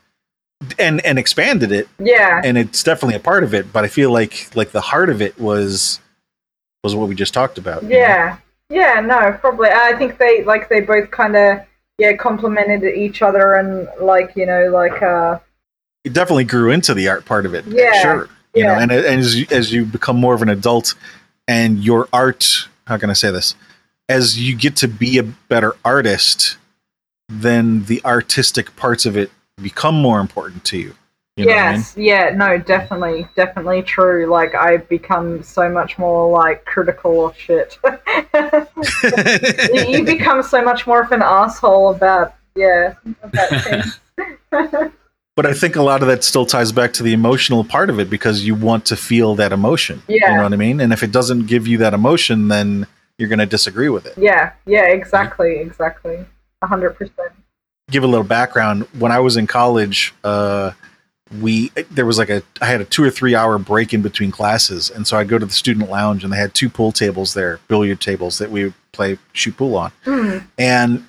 [0.80, 1.90] and and expanded it.
[2.00, 2.40] Yeah.
[2.42, 5.22] and it's definitely a part of it but i feel like like the heart of
[5.22, 6.00] it was
[6.86, 7.98] was what we just talked about you know?
[7.98, 8.38] Yeah,
[8.70, 9.70] yeah, no, probably.
[9.70, 11.60] I think they like they both kind of
[11.98, 15.40] yeah complemented each other and like you know like uh
[16.04, 18.76] it definitely grew into the art part of it Yeah, sure you know?
[18.76, 20.96] And, and as you, as you become more of an adult
[21.48, 23.56] and your art how can i say this?
[24.08, 26.58] As you get to be a better artist
[27.28, 29.32] then the artistic parts of it
[29.62, 30.96] become more important to you
[31.38, 31.80] you know what I mean?
[31.80, 34.26] yes, yeah, no, definitely, definitely true.
[34.26, 37.78] Like I become so much more like critical of shit.
[39.74, 43.86] you, become so much more of an asshole about yeah about
[45.36, 48.00] but I think a lot of that still ties back to the emotional part of
[48.00, 50.02] it because you want to feel that emotion.
[50.08, 50.32] Yeah.
[50.32, 50.80] You know what I mean?
[50.80, 52.88] And if it doesn't give you that emotion, then
[53.18, 54.18] you're going to disagree with it.
[54.18, 56.26] yeah, yeah, exactly, exactly,
[56.62, 57.34] a hundred percent.
[57.92, 58.84] Give a little background.
[58.98, 60.72] When I was in college, uh,
[61.42, 64.32] we there was like a I had a two or three hour break in between
[64.32, 67.34] classes, and so I'd go to the student lounge, and they had two pool tables
[67.34, 69.92] there, billiard tables that we would play shoot pool on.
[70.06, 71.06] Mm, And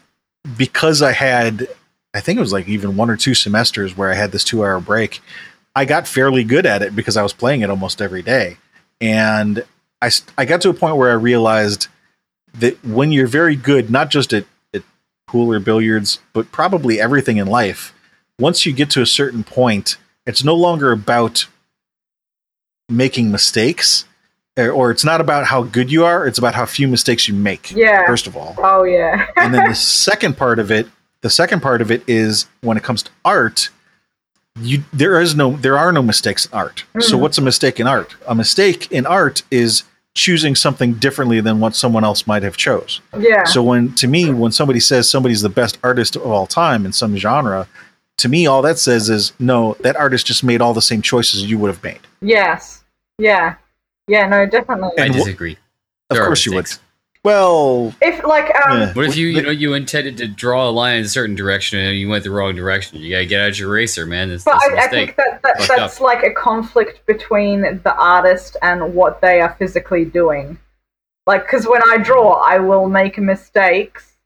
[0.57, 1.69] because I had,
[2.15, 4.65] I think it was like even one or two semesters where I had this two
[4.65, 5.21] hour break,
[5.75, 8.57] I got fairly good at it because I was playing it almost every day.
[9.01, 9.65] And
[10.01, 11.89] I I got to a point where I realized
[12.55, 14.83] that when you're very good, not just at, at
[15.27, 17.93] pool or billiards, but probably everything in life,
[18.39, 21.47] once you get to a certain point, it's no longer about
[22.89, 24.05] making mistakes.
[24.59, 27.35] Or or it's not about how good you are, it's about how few mistakes you
[27.35, 27.71] make.
[27.73, 28.07] Yeah.
[28.07, 29.27] First of all Oh yeah.
[29.37, 30.87] and then the second part of it
[31.23, 33.69] the second part of it is when it comes to art
[34.61, 37.21] you there is no there are no mistakes in art so Mhm.
[37.21, 39.83] what's a mistake in art a mistake in art is
[40.15, 43.45] choosing something differently than what someone else might have chose yeah.
[43.45, 46.93] so when to me when somebody says somebody's the best artist of all time in
[46.93, 47.67] some genre
[48.19, 51.43] to me all that says is no that artist just made all the same choices
[51.45, 52.83] you would have made Yes.
[53.19, 53.57] Yeah.
[54.09, 54.91] Yeah, no, definitely.
[54.99, 55.53] I And wh- disagree.
[56.11, 56.67] Of There are course you would.
[57.25, 58.93] Well, if like um Yeah.
[58.95, 61.79] What if you you know you intended to draw a line in a certain direction
[61.81, 62.99] and you went the wrong direction?
[63.01, 64.31] You gotta get out your racer, man.
[64.31, 64.91] It's, But that's a I, I mistake.
[64.91, 69.55] think that, that Fucked that's like a conflict between the artist and what they are
[69.59, 70.59] physically doing.
[71.27, 74.17] Like, because when I draw, I will make mistakes,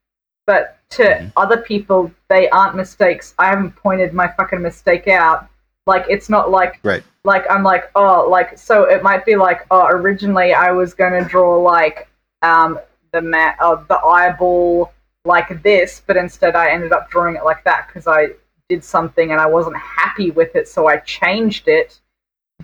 [0.46, 1.32] but to Mhm.
[1.36, 3.34] other people, they aren't mistakes.
[3.38, 5.46] I haven't pointed my fucking mistake out.
[5.86, 7.02] Like, it's not like Right.
[7.24, 11.24] like I'm like oh like so it might be like oh originally I was gonna
[11.24, 12.08] draw like
[12.42, 12.78] um
[13.12, 14.92] the ma- uh, the eyeball
[15.24, 18.30] like this, but instead I ended up drawing it like that because I
[18.68, 21.99] did something and I wasn't happy with it, so I changed it.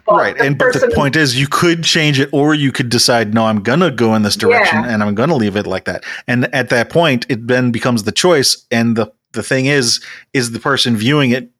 [0.06, 0.36] But right.
[0.38, 3.46] the And but the point is, you could change it, or you could decide, no,
[3.46, 4.90] I'm gonna go in this direction, Yeah.
[4.90, 6.04] and I'm gonna leave it like that.
[6.28, 8.64] And at that point, it then becomes the choice.
[8.70, 10.00] And the the thing is,
[10.32, 11.50] is the person viewing it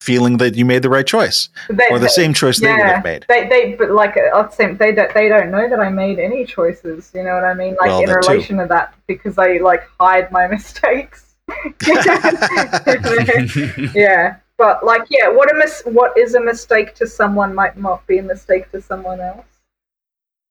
[0.00, 2.78] feeling that you made the right choice, they, or the they- same choice they would
[2.80, 3.24] have made?
[3.28, 6.18] They, they, but like, uh, I'd say they don't, they don't know that I made
[6.18, 7.10] any choices.
[7.14, 7.74] You know what I mean?
[7.80, 8.32] Like Well, in that too.
[8.32, 11.34] relation to that, because I like hide my mistakes.
[13.94, 18.06] yeah, but like, yeah, what a mis- what is a mistake to someone might not
[18.06, 19.46] be a mistake to someone else.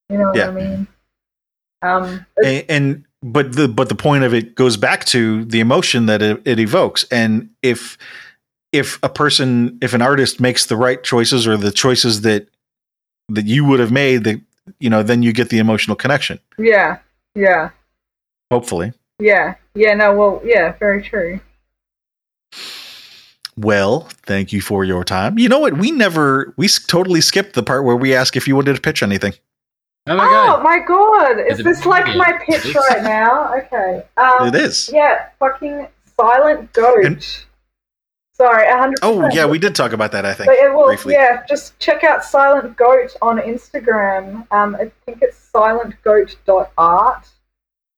[0.09, 0.47] You know what Yeah.
[0.47, 0.88] I mean?
[1.81, 6.05] Um, and, and but the but the point of it goes back to the emotion
[6.05, 7.97] that it, it evokes and if
[8.71, 12.47] if a person if an artist makes the right choices or the choices that
[13.30, 14.39] that you would have made that
[14.80, 16.99] you know then you get the emotional connection yeah,
[17.35, 17.71] yeah,
[18.49, 19.93] hopefully yeah, yeah.
[19.93, 21.39] No, well, yeah, very true.
[23.57, 27.63] Well thank you for your time you know what we never we totally skipped the
[27.63, 29.34] part where we ask if you wanted to pitch anything
[30.07, 30.49] oh my god!
[30.49, 30.63] oh god!
[30.63, 33.53] my god, is Is this like maybe my pitch right now?
[33.55, 34.03] Okay.
[34.17, 37.05] Um, it is Yeah, fucking silent goat.
[37.05, 37.45] And-
[38.35, 38.97] Sorry, hundred.
[39.03, 41.77] oh yeah we did talk about that i think But it will, briefly yeah, just
[41.80, 44.51] check out Silent Goat on Instagram.
[44.51, 47.27] Um, I think it's silentgoat.art.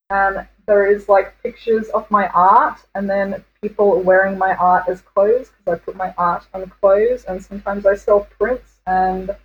[0.10, 5.02] Um, there is like pictures of my art, and then people wearing my art as
[5.02, 9.36] clothes because I put my art on clothes, and sometimes I sell prints, and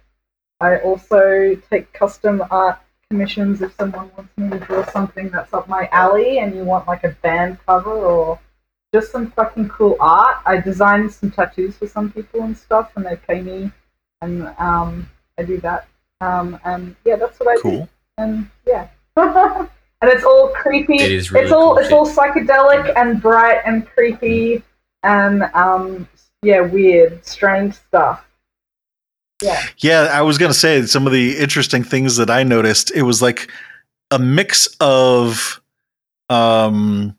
[0.61, 2.79] I also take custom art
[3.09, 6.87] commissions if someone wants me to draw something that's up my alley, and you want
[6.87, 8.39] like a band cover or
[8.93, 10.39] just some fucking cool art.
[10.47, 13.71] I designed some tattoos for some people and stuff, and they pay me,
[14.23, 15.87] and um, I do that.
[16.21, 17.89] Um, and yeah, that's what I do.
[18.19, 18.89] And yeah,
[20.01, 20.97] and it's all creepy.
[20.97, 21.93] It is really it's all cool it's shit.
[21.93, 24.63] all psychedelic and bright and creepy,
[25.03, 26.09] and um,
[26.43, 28.25] yeah, weird, strange stuff.
[29.43, 32.91] Yeah, Yeah, I was gonna say some of the interesting things that I noticed.
[32.95, 33.51] It was like
[34.11, 35.61] a mix of,
[36.29, 37.17] um,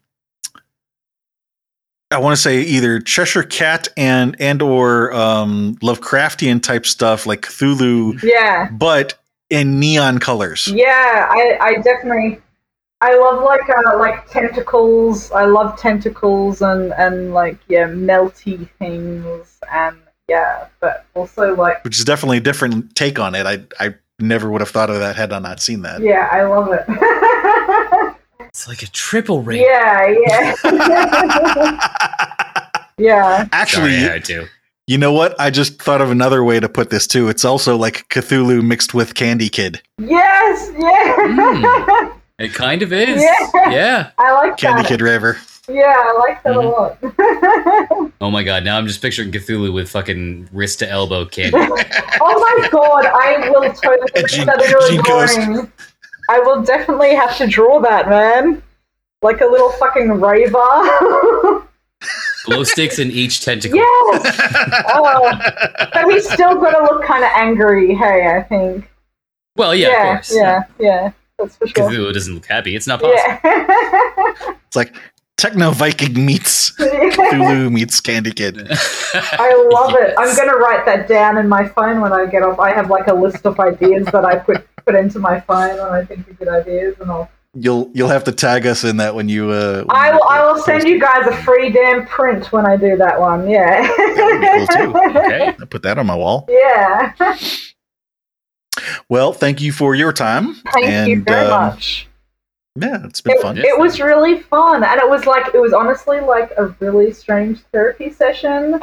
[2.12, 7.41] I want to say either Cheshire Cat and and or um, Lovecraftian type stuff like
[7.41, 8.70] Cthulhu, yeah.
[8.72, 9.18] but
[9.49, 10.68] in neon colors.
[10.68, 12.40] Yeah, I, I definitely
[13.02, 15.32] I love like uh, like tentacles.
[15.32, 19.98] I love tentacles and and like yeah, melty things and
[20.30, 23.45] yeah, but also like Which is definitely a different take on it.
[23.48, 26.02] I I never would have thought of that had I not seen that.
[26.02, 26.86] yeah, I love it.
[28.53, 29.61] It's like a triple ring.
[29.61, 30.53] yeah, yeah,
[32.98, 33.48] yeah.
[33.53, 34.45] Actually, Sorry, I do.
[34.88, 35.40] you know what?
[35.40, 37.30] I just thought of another way to put this too.
[37.30, 39.82] It's also like Cthulhu mixed with Candy Kid.
[39.99, 41.15] Yes, yeah.
[41.18, 42.14] Mm.
[42.41, 43.22] It kind of is.
[43.22, 43.69] Yeah.
[43.69, 44.09] Yeah.
[44.18, 44.88] I like Candy that.
[44.89, 45.38] Kid Raver.
[45.69, 46.65] Yeah, I like that Mhm.
[46.65, 48.11] a lot.
[48.19, 48.63] Oh my god!
[48.63, 51.57] Now I'm just picturing Cthulhu with fucking wrist to elbow candy.
[52.23, 55.35] Oh my god, I will totally And Gene- that Gene Ghost.
[55.35, 55.72] drawing.
[56.30, 58.61] I will definitely have to draw that, man.
[59.22, 60.57] Like a little fucking raver.
[62.45, 63.77] Glow sticks in each tentacle.
[63.77, 64.85] yes!
[64.93, 65.31] Oh,
[65.93, 68.89] but he's still gonna look kind of angry, hey, I think.
[69.55, 71.11] Well, yeah, of yeah, yeah, yeah,
[71.41, 71.89] that's for sure.
[71.89, 72.76] Cthulhu doesn't look happy.
[72.76, 73.18] It's not possible.
[73.43, 74.53] Yeah.
[74.68, 74.95] It's like
[75.38, 78.68] Techno Viking meets Cthulhu meets Candy Kid.
[78.72, 80.13] I love it.
[80.18, 82.59] I'm gonna write that down in my phone when I get off.
[82.59, 85.91] I have like a list of ideas that I put put into my phone when
[85.91, 87.30] I think of good ideas, and I'll.
[87.53, 89.49] You'll you'll have to tag us in that when you.
[89.49, 90.23] Uh, when I will.
[90.30, 93.49] I will send you guys a free damn print when I do that one.
[93.49, 93.81] Yeah.
[93.81, 95.19] That would be cool, too.
[95.19, 95.55] Okay.
[95.59, 96.45] I'll put that on my wall.
[96.47, 97.11] Yeah.
[99.10, 100.56] Well, thank you for your time.
[100.73, 102.07] Thank and, you very um, much.
[102.80, 103.57] Yeah, it's been It, fun.
[103.57, 107.60] it was really fun, and it was like it was honestly like a really strange
[107.73, 108.81] therapy session.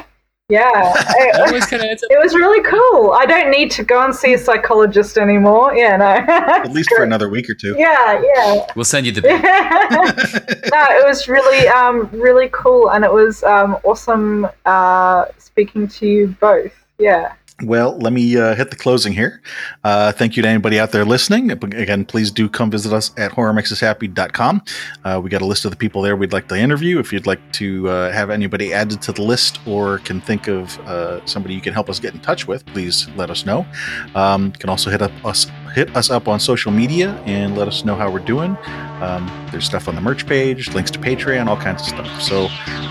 [0.51, 2.10] Yeah, it, always kind of ends up.
[2.10, 3.12] it was really cool.
[3.12, 5.74] I don't need to go and see a psychologist anymore.
[5.74, 6.06] Yeah, no.
[6.28, 7.74] At least for another week or two.
[7.78, 8.66] Yeah, yeah.
[8.74, 9.39] We'll send you the bill.
[9.40, 16.06] no, it was really, um, really cool, and it was um, awesome uh, speaking to
[16.06, 16.73] you both.
[16.98, 19.43] Yeah, Well, let me uh, hit the closing here.
[19.82, 21.51] Uh, thank you to anybody out there listening.
[21.51, 24.62] Again, please do come visit us at horrormakesushappy.com.
[25.05, 27.01] Uh, we got a list of the people there we'd like to interview.
[27.01, 30.78] If you'd like to uh, have anybody added to the list or can think of
[30.80, 33.66] uh, somebody you can help us get in touch with, please let us know.
[34.14, 37.66] Um, you can also hit up us hit us up on social media and let
[37.66, 38.56] us know how we're doing.
[39.01, 42.22] Um, there's stuff on the merch page, links to Patreon, all kinds of stuff.
[42.22, 42.47] So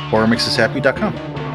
[0.10, 1.47] horrormakesushappy.com.